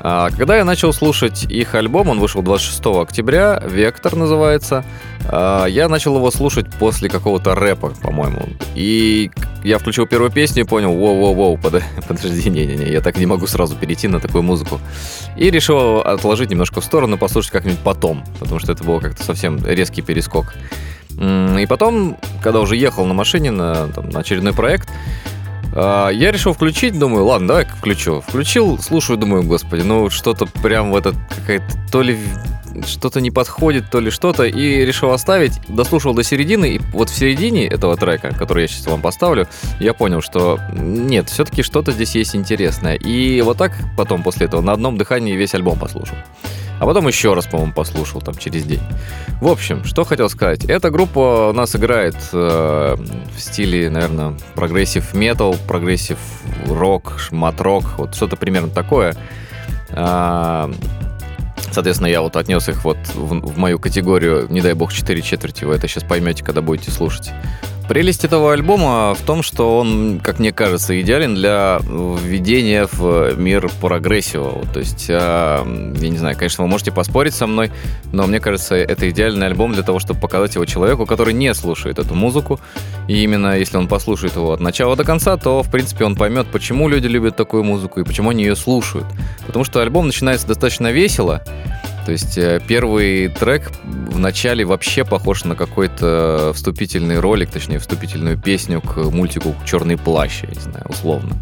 А, 0.00 0.28
Когда 0.36 0.58
я 0.58 0.66
начал 0.66 0.92
слушать 0.92 1.44
их 1.44 1.74
альбом, 1.74 2.10
он 2.10 2.20
вышел 2.20 2.42
26 2.42 3.00
октября, 3.00 3.62
«Вектор» 3.66 4.14
называется, 4.14 4.84
а, 5.26 5.64
я 5.64 5.88
начал 5.88 6.14
его 6.16 6.30
слушать 6.30 6.66
после 6.78 7.08
какого-то 7.08 7.54
рэпа, 7.54 7.94
по-моему. 8.02 8.48
И 8.74 9.30
я 9.64 9.78
включил 9.78 10.06
первую 10.06 10.30
песню 10.30 10.64
и 10.64 10.66
понял, 10.66 10.92
воу-воу-воу, 10.92 11.60
под- 11.60 11.82
подожди, 12.08 12.50
не-не-не, 12.50 12.92
я 12.92 13.00
так 13.00 13.16
не 13.16 13.26
могу 13.26 13.46
сразу 13.46 13.74
перейти 13.76 14.06
на 14.08 14.20
такую 14.20 14.42
музыку. 14.42 14.78
И 15.36 15.50
решил 15.50 15.98
отложить 15.98 16.50
немножко 16.50 16.80
в 16.80 16.84
сторону, 16.84 17.18
послушать 17.18 17.50
как-нибудь 17.50 17.80
потом, 17.80 18.24
потому 18.38 18.60
что 18.60 18.72
это 18.72 18.84
было 18.84 19.00
как-то 19.00 19.24
совсем 19.24 19.64
резкий 19.64 20.02
перескок. 20.02 20.54
И 21.18 21.66
потом, 21.68 22.18
когда 22.42 22.60
уже 22.60 22.76
ехал 22.76 23.06
на 23.06 23.14
машине 23.14 23.50
на, 23.50 23.88
там, 23.88 24.10
на 24.10 24.20
очередной 24.20 24.52
проект, 24.52 24.90
а, 25.72 26.08
я 26.10 26.30
решил 26.30 26.52
включить, 26.52 26.98
думаю, 26.98 27.24
ладно, 27.24 27.48
давай 27.48 27.64
включу. 27.66 28.20
Включил, 28.20 28.78
слушаю, 28.78 29.16
думаю, 29.16 29.42
господи, 29.44 29.82
ну 29.82 30.10
что-то 30.10 30.46
прям 30.46 30.92
в 30.92 30.96
этот 30.96 31.14
какая-то 31.36 31.66
то 31.90 32.02
ли 32.02 32.18
что-то 32.86 33.20
не 33.20 33.30
подходит, 33.30 33.90
то 33.90 34.00
ли 34.00 34.10
что-то, 34.10 34.44
и 34.44 34.84
решил 34.84 35.12
оставить, 35.12 35.60
дослушал 35.68 36.14
до 36.14 36.22
середины, 36.22 36.76
и 36.76 36.80
вот 36.92 37.10
в 37.10 37.14
середине 37.14 37.66
этого 37.66 37.96
трека, 37.96 38.34
который 38.34 38.62
я 38.62 38.68
сейчас 38.68 38.86
вам 38.86 39.02
поставлю, 39.02 39.48
я 39.80 39.94
понял, 39.94 40.20
что 40.20 40.58
нет, 40.72 41.28
все-таки 41.28 41.62
что-то 41.62 41.92
здесь 41.92 42.14
есть 42.14 42.34
интересное. 42.36 42.94
И 42.94 43.40
вот 43.42 43.58
так 43.58 43.72
потом 43.96 44.22
после 44.22 44.46
этого 44.46 44.60
на 44.60 44.72
одном 44.72 44.98
дыхании 44.98 45.34
весь 45.34 45.54
альбом 45.54 45.78
послушал. 45.78 46.16
А 46.80 46.86
потом 46.86 47.06
еще 47.06 47.34
раз, 47.34 47.46
по-моему, 47.46 47.72
послушал 47.72 48.20
там 48.20 48.34
через 48.34 48.64
день. 48.64 48.82
В 49.40 49.48
общем, 49.48 49.84
что 49.84 50.04
хотел 50.04 50.28
сказать. 50.28 50.64
Эта 50.64 50.90
группа 50.90 51.50
у 51.50 51.52
нас 51.52 51.76
играет 51.76 52.16
э, 52.32 52.96
в 53.36 53.40
стиле, 53.40 53.88
наверное, 53.90 54.34
progressive 54.54 55.14
metal, 55.14 55.56
progressive 55.68 56.18
rock, 56.66 57.14
math-rock, 57.18 57.84
вот 57.98 58.14
что-то 58.14 58.36
примерно 58.36 58.70
такое. 58.70 59.14
А, 59.90 60.70
Соответственно, 61.74 62.06
я 62.06 62.22
вот 62.22 62.36
отнес 62.36 62.68
их 62.68 62.84
вот 62.84 62.98
в, 63.14 63.40
в 63.40 63.58
мою 63.58 63.80
категорию, 63.80 64.46
не 64.48 64.60
дай 64.60 64.74
бог, 64.74 64.92
4 64.92 65.20
четверти. 65.22 65.64
Вы 65.64 65.74
это 65.74 65.88
сейчас 65.88 66.04
поймете, 66.04 66.44
когда 66.44 66.62
будете 66.62 66.92
слушать. 66.92 67.32
Прелесть 67.88 68.24
этого 68.24 68.54
альбома 68.54 69.14
в 69.14 69.20
том, 69.20 69.42
что 69.42 69.78
он, 69.78 70.18
как 70.20 70.38
мне 70.38 70.52
кажется, 70.52 70.98
идеален 71.02 71.34
для 71.34 71.80
введения 71.82 72.88
в 72.90 73.36
мир 73.36 73.70
прогрессива. 73.80 74.64
То 74.72 74.80
есть, 74.80 75.08
а, 75.10 75.62
я 76.00 76.08
не 76.08 76.16
знаю, 76.16 76.34
конечно, 76.34 76.64
вы 76.64 76.70
можете 76.70 76.92
поспорить 76.92 77.34
со 77.34 77.46
мной, 77.46 77.70
но 78.10 78.26
мне 78.26 78.40
кажется, 78.40 78.74
это 78.74 79.10
идеальный 79.10 79.46
альбом 79.46 79.74
для 79.74 79.82
того, 79.82 79.98
чтобы 79.98 80.18
показать 80.18 80.54
его 80.54 80.64
человеку, 80.64 81.04
который 81.04 81.34
не 81.34 81.52
слушает 81.52 81.98
эту 81.98 82.14
музыку. 82.14 82.58
И 83.06 83.22
именно 83.22 83.58
если 83.58 83.76
он 83.76 83.86
послушает 83.86 84.34
его 84.36 84.52
от 84.52 84.60
начала 84.60 84.96
до 84.96 85.04
конца, 85.04 85.36
то, 85.36 85.62
в 85.62 85.70
принципе, 85.70 86.06
он 86.06 86.16
поймет, 86.16 86.46
почему 86.46 86.88
люди 86.88 87.06
любят 87.06 87.36
такую 87.36 87.64
музыку 87.64 88.00
и 88.00 88.04
почему 88.04 88.30
они 88.30 88.44
ее 88.44 88.56
слушают. 88.56 89.06
Потому 89.46 89.64
что 89.64 89.82
альбом 89.82 90.06
начинается 90.06 90.46
достаточно 90.46 90.90
весело, 90.90 91.42
то 92.04 92.12
есть 92.12 92.38
э, 92.38 92.60
первый 92.66 93.28
трек 93.28 93.70
в 93.84 94.18
начале 94.18 94.64
вообще 94.64 95.04
похож 95.04 95.44
на 95.44 95.54
какой-то 95.54 96.52
вступительный 96.54 97.18
ролик, 97.18 97.50
точнее 97.50 97.78
вступительную 97.78 98.38
песню 98.38 98.80
к 98.80 98.96
мультику 98.96 99.54
«Черный 99.64 99.96
плащ», 99.96 100.42
я 100.42 100.48
не 100.48 100.60
знаю, 100.60 100.86
условно. 100.88 101.36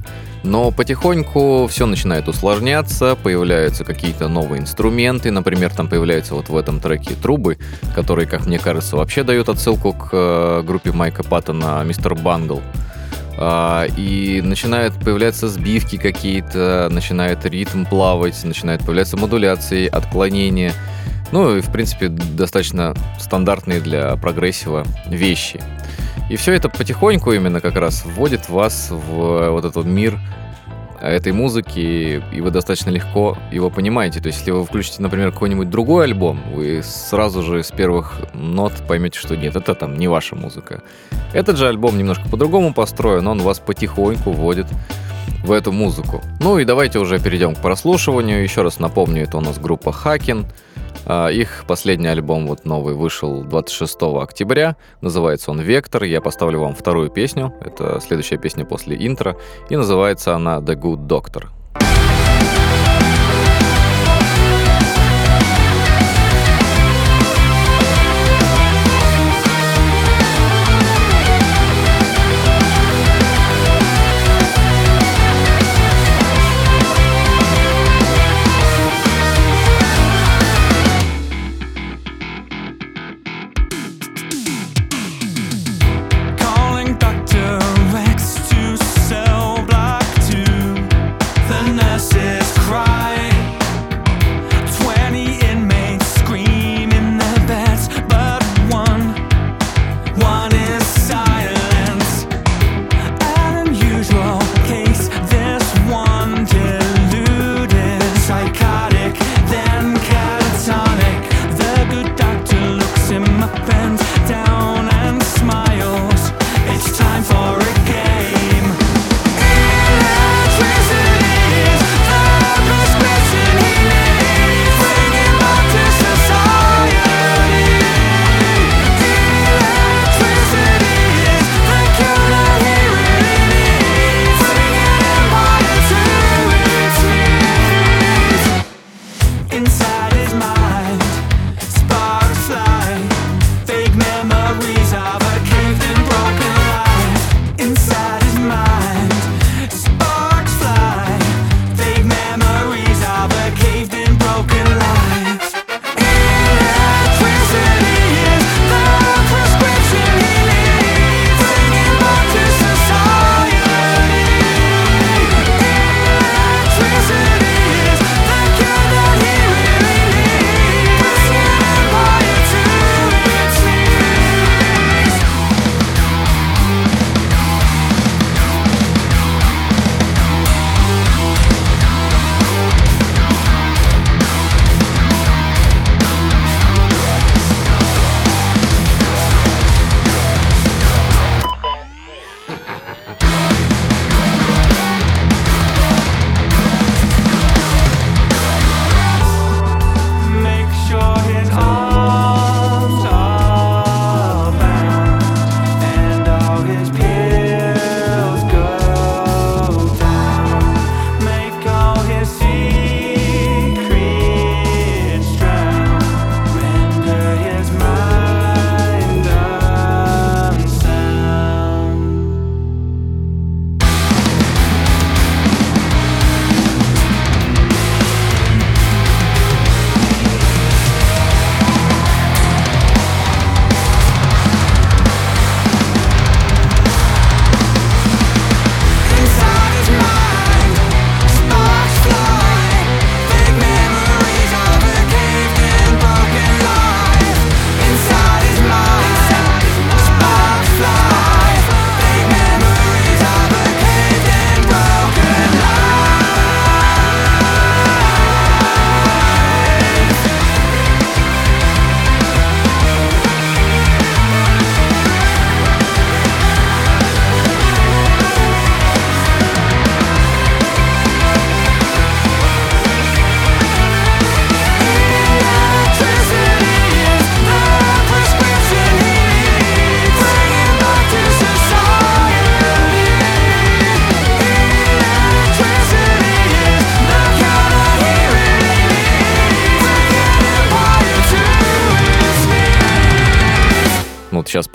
Но 0.45 0.73
потихоньку 0.73 1.69
все 1.69 1.87
начинает 1.87 2.29
усложняться, 2.29 3.17
появляются 3.17 3.85
какие-то 3.85 4.29
новые 4.29 4.61
инструменты, 4.61 5.31
например, 5.31 5.71
там 5.71 5.89
появляются 5.89 6.35
вот 6.35 6.49
в 6.49 6.57
этом 6.57 6.81
треке 6.81 7.15
трубы, 7.15 7.59
которые, 7.95 8.27
как 8.27 8.47
мне 8.47 8.59
кажется, 8.59 8.97
вообще 8.97 9.23
дают 9.23 9.49
отсылку 9.49 9.93
к 9.93 10.09
э, 10.13 10.63
группе 10.65 10.91
Майка 10.93 11.23
Паттона 11.23 11.83
«Мистер 11.85 12.15
Бангл». 12.15 12.61
А, 13.39 13.87
и 13.97 14.41
начинают 14.43 14.95
появляться 14.95 15.49
сбивки 15.49 15.97
какие-то, 15.97 16.89
начинает 16.91 17.45
ритм 17.47 17.85
плавать, 17.85 18.43
начинают 18.45 18.85
появляться 18.85 19.17
модуляции, 19.17 19.87
отклонения. 19.87 20.73
Ну 21.33 21.57
и, 21.57 21.61
в 21.61 21.73
принципе, 21.73 22.09
достаточно 22.09 22.95
стандартные 23.19 23.81
для 23.81 24.17
прогрессива 24.17 24.85
вещи. 25.07 25.61
И 26.31 26.37
все 26.37 26.53
это 26.53 26.69
потихоньку 26.69 27.33
именно 27.33 27.61
как 27.61 27.77
раз 27.77 28.05
вводит 28.05 28.49
вас 28.49 28.89
в 28.91 29.51
вот 29.51 29.65
этот 29.65 29.87
мир 29.87 30.19
этой 31.09 31.33
музыки, 31.33 32.23
и 32.33 32.41
вы 32.41 32.51
достаточно 32.51 32.91
легко 32.91 33.37
его 33.51 33.71
понимаете. 33.71 34.21
То 34.21 34.29
есть, 34.29 34.41
если 34.41 34.53
вы 34.53 34.65
включите, 34.65 35.03
например, 35.03 35.33
какой-нибудь 35.33 35.69
другой 35.69 36.05
альбом, 36.05 36.41
вы 36.55 36.83
сразу 36.85 37.43
же 37.43 37.63
с 37.63 37.71
первых 37.71 38.21
нот 38.35 38.73
поймете, 38.87 39.19
что 39.19 39.37
нет, 39.37 39.57
это 39.57 39.75
там 39.75 39.97
не 39.97 40.09
ваша 40.09 40.37
музыка. 40.37 40.83
Этот 41.33 41.57
же 41.57 41.69
альбом 41.69 41.99
немножко 41.99 42.29
по-другому 42.29 42.73
построен, 42.73 43.27
он 43.27 43.41
вас 43.41 43.59
потихоньку 43.59 44.31
вводит 44.31 44.67
в 45.45 45.51
эту 45.51 45.73
музыку. 45.73 46.23
Ну 46.41 46.59
и 46.59 46.65
давайте 46.65 46.99
уже 46.99 47.19
перейдем 47.19 47.55
к 47.55 47.59
прослушиванию. 47.59 48.43
Еще 48.43 48.63
раз 48.63 48.79
напомню, 48.79 49.25
это 49.25 49.39
у 49.39 49.41
нас 49.41 49.59
группа 49.59 49.93
Хакин. 49.93 50.47
А, 51.07 51.29
Их 51.29 51.65
последний 51.67 52.09
альбом, 52.09 52.47
вот 52.47 52.65
новый, 52.65 52.95
вышел 52.95 53.43
26 53.43 53.97
октября. 54.21 54.77
Называется 55.01 55.51
он 55.51 55.61
«Вектор». 55.61 56.05
Я 56.05 56.21
поставлю 56.21 56.61
вам 56.61 56.75
вторую 56.75 57.11
песню. 57.11 57.55
Это 57.61 58.01
следующая 58.01 58.39
песня 58.39 58.65
после 58.65 58.97
интро. 59.07 59.37
И 59.69 59.77
называется 59.77 60.35
она 60.35 60.59
«The 60.59 60.75
Good 60.75 61.07
Doctor». 61.07 61.49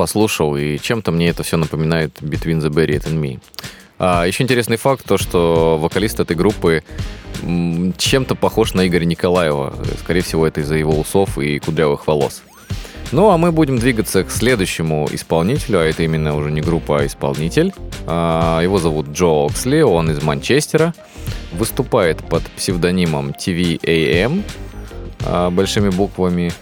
Послушал, 0.07 0.55
и 0.55 0.77
чем-то 0.79 1.11
мне 1.11 1.27
это 1.27 1.43
все 1.43 1.57
напоминает 1.57 2.21
Between 2.21 2.61
the 2.61 2.69
Buried 2.69 3.03
and 3.07 3.19
Me. 3.19 3.39
А, 3.99 4.25
еще 4.25 4.43
интересный 4.43 4.77
факт, 4.77 5.03
то, 5.05 5.17
что 5.17 5.77
вокалист 5.77 6.21
этой 6.21 6.33
группы 6.33 6.81
чем-то 7.97 8.35
похож 8.35 8.73
на 8.73 8.87
Игоря 8.87 9.03
Николаева. 9.03 9.75
Скорее 9.99 10.21
всего, 10.21 10.47
это 10.47 10.61
из-за 10.61 10.75
его 10.75 10.97
усов 10.97 11.37
и 11.37 11.59
кудрявых 11.59 12.07
волос. 12.07 12.41
Ну, 13.11 13.29
а 13.29 13.37
мы 13.37 13.51
будем 13.51 13.79
двигаться 13.79 14.23
к 14.23 14.31
следующему 14.31 15.09
исполнителю, 15.11 15.79
а 15.79 15.83
это 15.83 16.03
именно 16.03 16.37
уже 16.37 16.51
не 16.51 16.61
группа, 16.61 17.01
а 17.01 17.05
исполнитель. 17.05 17.73
А, 18.05 18.61
Его 18.61 18.79
зовут 18.79 19.09
Джо 19.09 19.45
Оксли, 19.45 19.81
он 19.81 20.09
из 20.09 20.23
Манчестера. 20.23 20.93
Выступает 21.51 22.23
под 22.23 22.43
псевдонимом 22.55 23.31
TVAM, 23.31 24.43
а, 25.25 25.49
большими 25.49 25.89
буквами. 25.89 26.53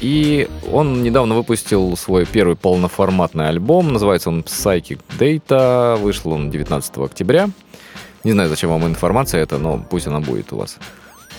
И 0.00 0.48
он 0.70 1.02
недавно 1.02 1.34
выпустил 1.34 1.96
свой 1.96 2.26
первый 2.26 2.56
полноформатный 2.56 3.48
альбом. 3.48 3.92
Называется 3.92 4.28
он 4.28 4.40
Psychic 4.40 5.00
Data. 5.18 5.96
Вышел 5.96 6.32
он 6.32 6.50
19 6.50 6.98
октября. 6.98 7.48
Не 8.24 8.32
знаю, 8.32 8.48
зачем 8.48 8.70
вам 8.70 8.86
информация 8.86 9.42
эта, 9.42 9.58
но 9.58 9.78
пусть 9.78 10.06
она 10.06 10.20
будет 10.20 10.52
у 10.52 10.56
вас. 10.56 10.78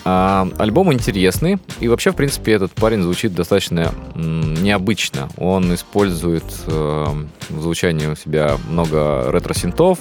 А, 0.05 0.47
альбом 0.57 0.93
интересный. 0.93 1.57
И 1.81 1.87
вообще, 1.87 2.11
в 2.11 2.15
принципе, 2.15 2.53
этот 2.53 2.71
парень 2.71 3.01
звучит 3.01 3.35
достаточно 3.35 3.93
необычно. 4.15 5.29
Он 5.37 5.73
использует 5.75 6.45
э, 6.65 7.05
в 7.49 7.61
звучании 7.61 8.07
у 8.07 8.15
себя 8.15 8.57
много 8.69 9.29
ретро-синтов. 9.31 9.99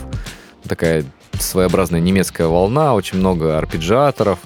Такая 0.69 1.05
своеобразная 1.33 2.01
немецкая 2.01 2.47
волна, 2.47 2.95
очень 2.95 3.19
много 3.19 3.59
арпеджиаторов. 3.59 4.39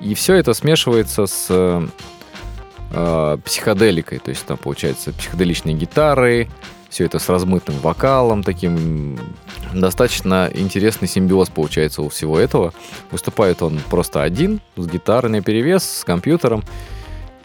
И 0.00 0.14
все 0.14 0.34
это 0.34 0.52
смешивается 0.54 1.26
с 1.26 1.88
э, 2.90 3.38
психоделикой. 3.44 4.18
То 4.18 4.30
есть 4.30 4.44
там 4.44 4.56
получается 4.56 5.12
психоделичные 5.12 5.74
гитары, 5.74 6.48
все 6.90 7.04
это 7.04 7.20
с 7.20 7.28
размытым 7.28 7.76
вокалом, 7.76 8.42
таким 8.42 9.18
достаточно 9.72 10.50
интересный 10.52 11.06
симбиоз 11.06 11.48
получается 11.48 12.02
у 12.02 12.08
всего 12.08 12.38
этого. 12.38 12.74
Выступает 13.12 13.62
он 13.62 13.80
просто 13.88 14.22
один, 14.22 14.60
с 14.76 14.86
гитарой 14.86 15.40
перевес, 15.40 15.84
с 15.84 16.04
компьютером. 16.04 16.64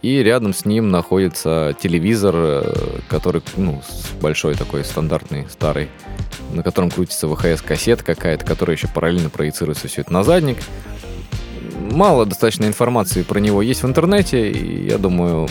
И 0.01 0.21
рядом 0.21 0.53
с 0.53 0.65
ним 0.65 0.91
находится 0.91 1.75
телевизор, 1.79 2.35
э, 2.37 2.99
который, 3.07 3.41
ну, 3.57 3.81
большой 4.21 4.53
такой 4.55 4.83
стандартный, 4.83 5.47
старый, 5.49 5.89
на 6.51 6.61
котором 6.61 6.91
крутится 6.91 7.27
ВХС-кассета 7.27 8.03
какая-то, 8.03 8.45
которая 8.45 8.77
еще 8.77 8.87
параллельно 8.87 9.31
проецируется 9.31 9.87
все 9.87 10.01
это 10.01 10.13
на 10.13 10.23
задник. 10.23 10.57
Мало 11.75 12.25
достаточно 12.25 12.65
информации 12.65 13.23
про 13.23 13.39
него 13.39 13.61
есть 13.61 13.83
в 13.83 13.85
интернете, 13.85 14.49
и 14.49 14.89
я 14.89 14.97
думаю, 14.97 15.47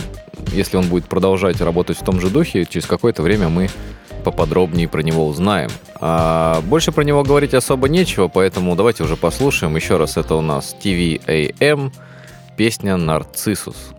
если 0.51 0.77
он 0.77 0.87
будет 0.87 1.05
продолжать 1.05 1.61
работать 1.61 1.97
в 1.97 2.03
том 2.03 2.19
же 2.19 2.29
духе, 2.29 2.65
через 2.65 2.85
какое-то 2.85 3.21
время 3.21 3.49
мы 3.49 3.69
поподробнее 4.23 4.87
про 4.87 5.01
него 5.01 5.27
узнаем. 5.27 5.69
А 6.01 6.61
больше 6.61 6.91
про 6.91 7.03
него 7.03 7.23
говорить 7.23 7.53
особо 7.53 7.87
нечего, 7.87 8.27
поэтому 8.27 8.75
давайте 8.75 9.03
уже 9.03 9.15
послушаем 9.15 9.75
еще 9.75 9.97
раз. 9.97 10.17
Это 10.17 10.35
у 10.35 10.41
нас 10.41 10.75
TVAM, 10.83 11.91
песня 12.57 12.97
«Нарциссус». 12.97 13.94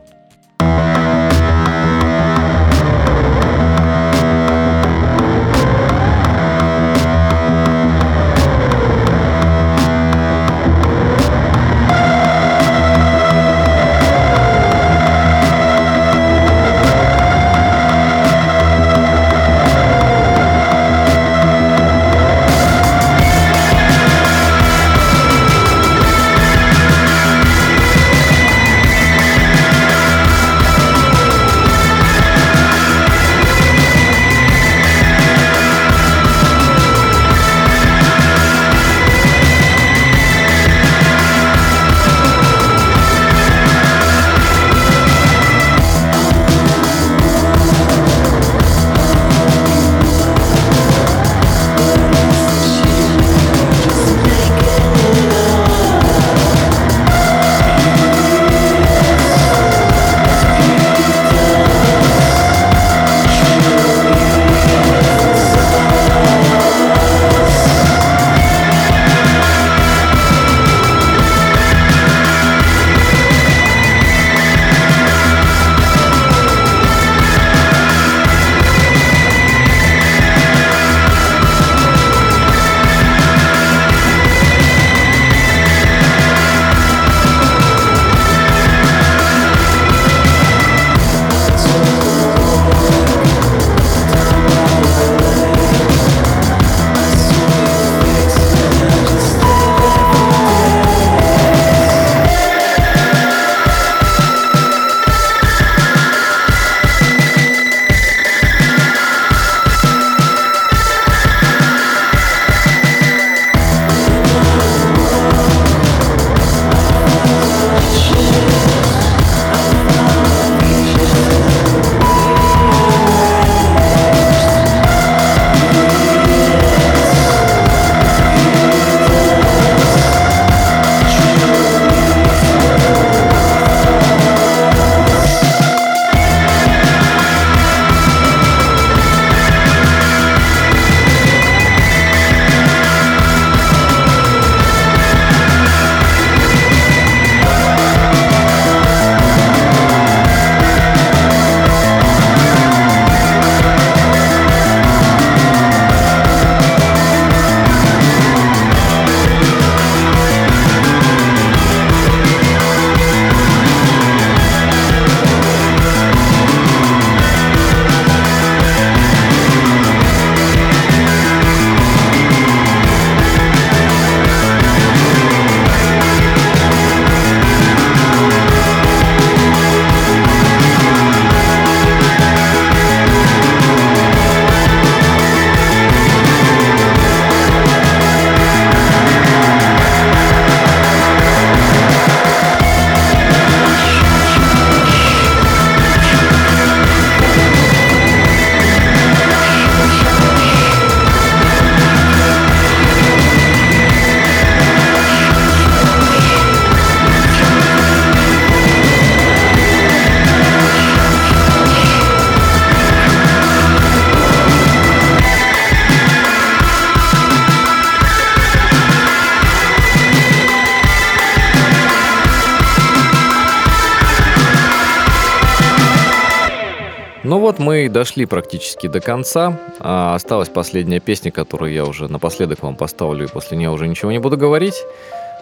Дошли 228.06 228.24
практически 228.24 228.86
до 228.86 229.00
конца. 229.00 229.58
А, 229.80 230.14
осталась 230.14 230.48
последняя 230.48 231.00
песня, 231.00 231.32
которую 231.32 231.72
я 231.72 231.84
уже 231.84 232.06
напоследок 232.06 232.62
вам 232.62 232.76
поставлю, 232.76 233.24
и 233.24 233.28
после 233.28 233.58
нее 233.58 233.70
уже 233.70 233.88
ничего 233.88 234.12
не 234.12 234.20
буду 234.20 234.36
говорить. 234.36 234.76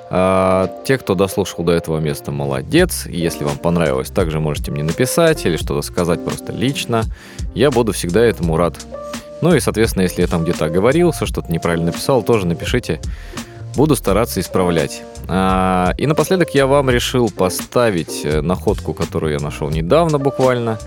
А, 0.08 0.70
те, 0.86 0.96
кто 0.96 1.14
дослушал 1.14 1.62
до 1.62 1.72
этого 1.72 1.98
места, 1.98 2.32
молодец. 2.32 3.04
Если 3.04 3.44
вам 3.44 3.58
понравилось, 3.58 4.08
также 4.08 4.40
можете 4.40 4.70
мне 4.70 4.82
написать 4.82 5.44
или 5.44 5.58
что-то 5.58 5.82
сказать 5.82 6.24
просто 6.24 6.52
лично. 6.52 7.02
Я 7.54 7.70
буду 7.70 7.92
всегда 7.92 8.24
этому 8.24 8.56
рад. 8.56 8.76
Ну 9.42 9.54
и, 9.54 9.60
соответственно, 9.60 10.04
если 10.04 10.22
я 10.22 10.26
там 10.26 10.44
где-то 10.44 10.64
оговорился, 10.64 11.26
что-то 11.26 11.52
неправильно 11.52 11.88
написал, 11.88 12.22
тоже 12.22 12.46
напишите. 12.46 12.98
Буду 13.76 13.94
стараться 13.94 14.40
исправлять. 14.40 15.02
А, 15.28 15.92
и 15.98 16.06
напоследок 16.06 16.54
я 16.54 16.66
вам 16.66 16.88
решил 16.88 17.28
поставить 17.28 18.22
э, 18.24 18.40
находку, 18.40 18.94
которую 18.94 19.34
я 19.34 19.38
нашел 19.38 19.68
недавно 19.68 20.18
буквально. 20.18 20.78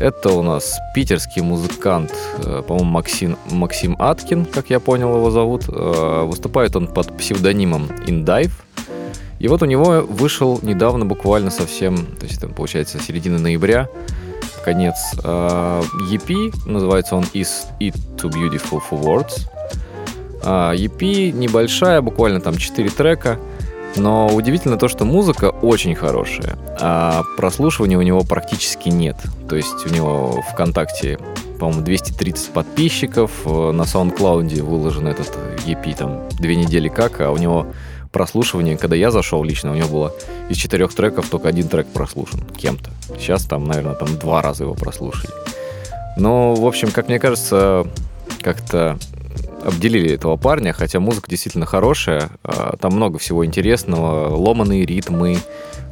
Это 0.00 0.30
у 0.32 0.42
нас 0.42 0.80
питерский 0.94 1.42
музыкант, 1.42 2.14
э, 2.38 2.62
по-моему, 2.66 2.90
Максим, 2.90 3.36
Максим 3.50 3.96
Аткин, 3.98 4.46
как 4.46 4.70
я 4.70 4.80
понял 4.80 5.14
его 5.14 5.30
зовут. 5.30 5.64
Э, 5.68 6.24
Выступает 6.24 6.74
он 6.74 6.86
под 6.86 7.14
псевдонимом 7.18 7.90
Indive. 8.06 8.50
И 9.38 9.48
вот 9.48 9.62
у 9.62 9.66
него 9.66 10.00
вышел 10.00 10.58
недавно, 10.62 11.04
буквально 11.04 11.50
совсем, 11.50 12.06
то 12.18 12.24
есть 12.24 12.38
это 12.38 12.48
получается 12.48 12.98
середина 12.98 13.38
ноября, 13.38 13.88
конец 14.64 14.96
э, 15.22 15.82
EP, 16.10 16.54
называется 16.66 17.16
он 17.16 17.24
Is 17.34 17.66
It 17.78 17.94
Too 18.16 18.30
Beautiful 18.30 18.80
for 18.90 19.02
Words. 19.02 19.48
EP 20.42 21.32
небольшая, 21.32 22.00
буквально 22.00 22.40
там 22.40 22.56
4 22.56 22.88
трека, 22.88 23.38
но 23.96 24.28
удивительно 24.28 24.76
то, 24.76 24.88
что 24.88 25.04
музыка 25.04 25.50
очень 25.50 25.94
хорошая, 25.94 26.58
а 26.80 27.22
прослушивания 27.36 27.98
у 27.98 28.02
него 28.02 28.22
практически 28.22 28.88
нет. 28.88 29.16
То 29.48 29.56
есть 29.56 29.86
у 29.86 29.92
него 29.92 30.42
ВКонтакте, 30.52 31.18
по-моему, 31.58 31.82
230 31.82 32.50
подписчиков, 32.50 33.30
э, 33.44 33.70
на 33.72 33.82
SoundCloud 33.82 34.62
выложен 34.62 35.08
этот 35.08 35.36
EP 35.66 35.96
там 35.96 36.28
две 36.38 36.56
недели 36.56 36.88
как, 36.88 37.20
а 37.20 37.30
у 37.30 37.36
него 37.36 37.66
прослушивание, 38.12 38.76
когда 38.76 38.96
я 38.96 39.10
зашел 39.10 39.42
лично, 39.44 39.72
у 39.72 39.74
него 39.74 39.88
было 39.88 40.14
из 40.48 40.56
четырех 40.56 40.94
треков 40.94 41.28
только 41.28 41.48
один 41.48 41.68
трек 41.68 41.86
прослушан 41.86 42.40
кем-то. 42.56 42.90
Сейчас 43.18 43.44
там, 43.44 43.64
наверное, 43.64 43.94
там 43.94 44.16
два 44.18 44.42
раза 44.42 44.64
его 44.64 44.74
прослушали. 44.74 45.32
Но, 46.16 46.54
в 46.54 46.66
общем, 46.66 46.90
как 46.90 47.08
мне 47.08 47.18
кажется, 47.18 47.86
как-то 48.42 48.98
обделили 49.64 50.12
этого 50.12 50.36
парня, 50.36 50.72
хотя 50.72 51.00
музыка 51.00 51.30
действительно 51.30 51.66
хорошая, 51.66 52.30
а, 52.42 52.76
там 52.76 52.94
много 52.94 53.18
всего 53.18 53.44
интересного, 53.44 54.34
ломаные 54.34 54.84
ритмы, 54.84 55.38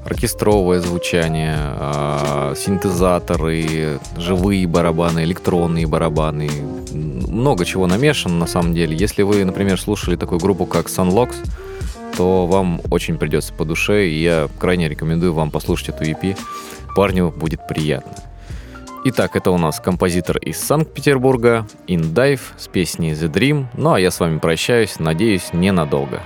оркестровое 0.05 0.81
звучание, 0.81 1.57
а, 1.59 2.55
синтезаторы, 2.57 4.01
живые 4.17 4.67
барабаны, 4.67 5.25
электронные 5.25 5.87
барабаны, 5.87 6.51
много 6.93 7.65
чего 7.65 7.87
намешано 7.87 8.35
на 8.37 8.47
самом 8.47 8.75
деле. 8.75 8.97
Если 8.97 9.23
вы, 9.23 9.45
например, 9.45 9.81
слушали 9.81 10.17
такую 10.17 10.41
группу, 10.41 10.67
как 10.67 10.87
Sunlocks, 10.87 11.37
то 12.17 12.47
вам 12.47 12.81
очень 12.91 13.17
придется 13.17 13.53
по 13.53 13.65
душе, 13.65 14.09
и 14.09 14.23
я 14.23 14.49
крайне 14.59 14.89
рекомендую 14.89 15.33
вам 15.33 15.51
послушать 15.51 15.91
эту 15.91 16.05
EP. 16.05 16.37
Парню 16.97 17.31
будет 17.31 17.67
приятно. 17.69 18.28
Итак, 19.05 19.37
это 19.37 19.53
у 19.53 19.59
нас 19.59 19.79
композитор 19.79 20.39
из 20.39 20.59
Санкт-Петербурга, 20.59 21.67
Инdive 21.87 22.41
с 22.57 22.67
песней 22.67 23.13
The 23.13 23.33
Dream. 23.33 23.67
Ну 23.75 23.93
а 23.93 24.01
я 24.01 24.11
с 24.11 24.19
вами 24.19 24.39
прощаюсь, 24.39 24.99
надеюсь, 24.99 25.53
ненадолго. 25.53 26.21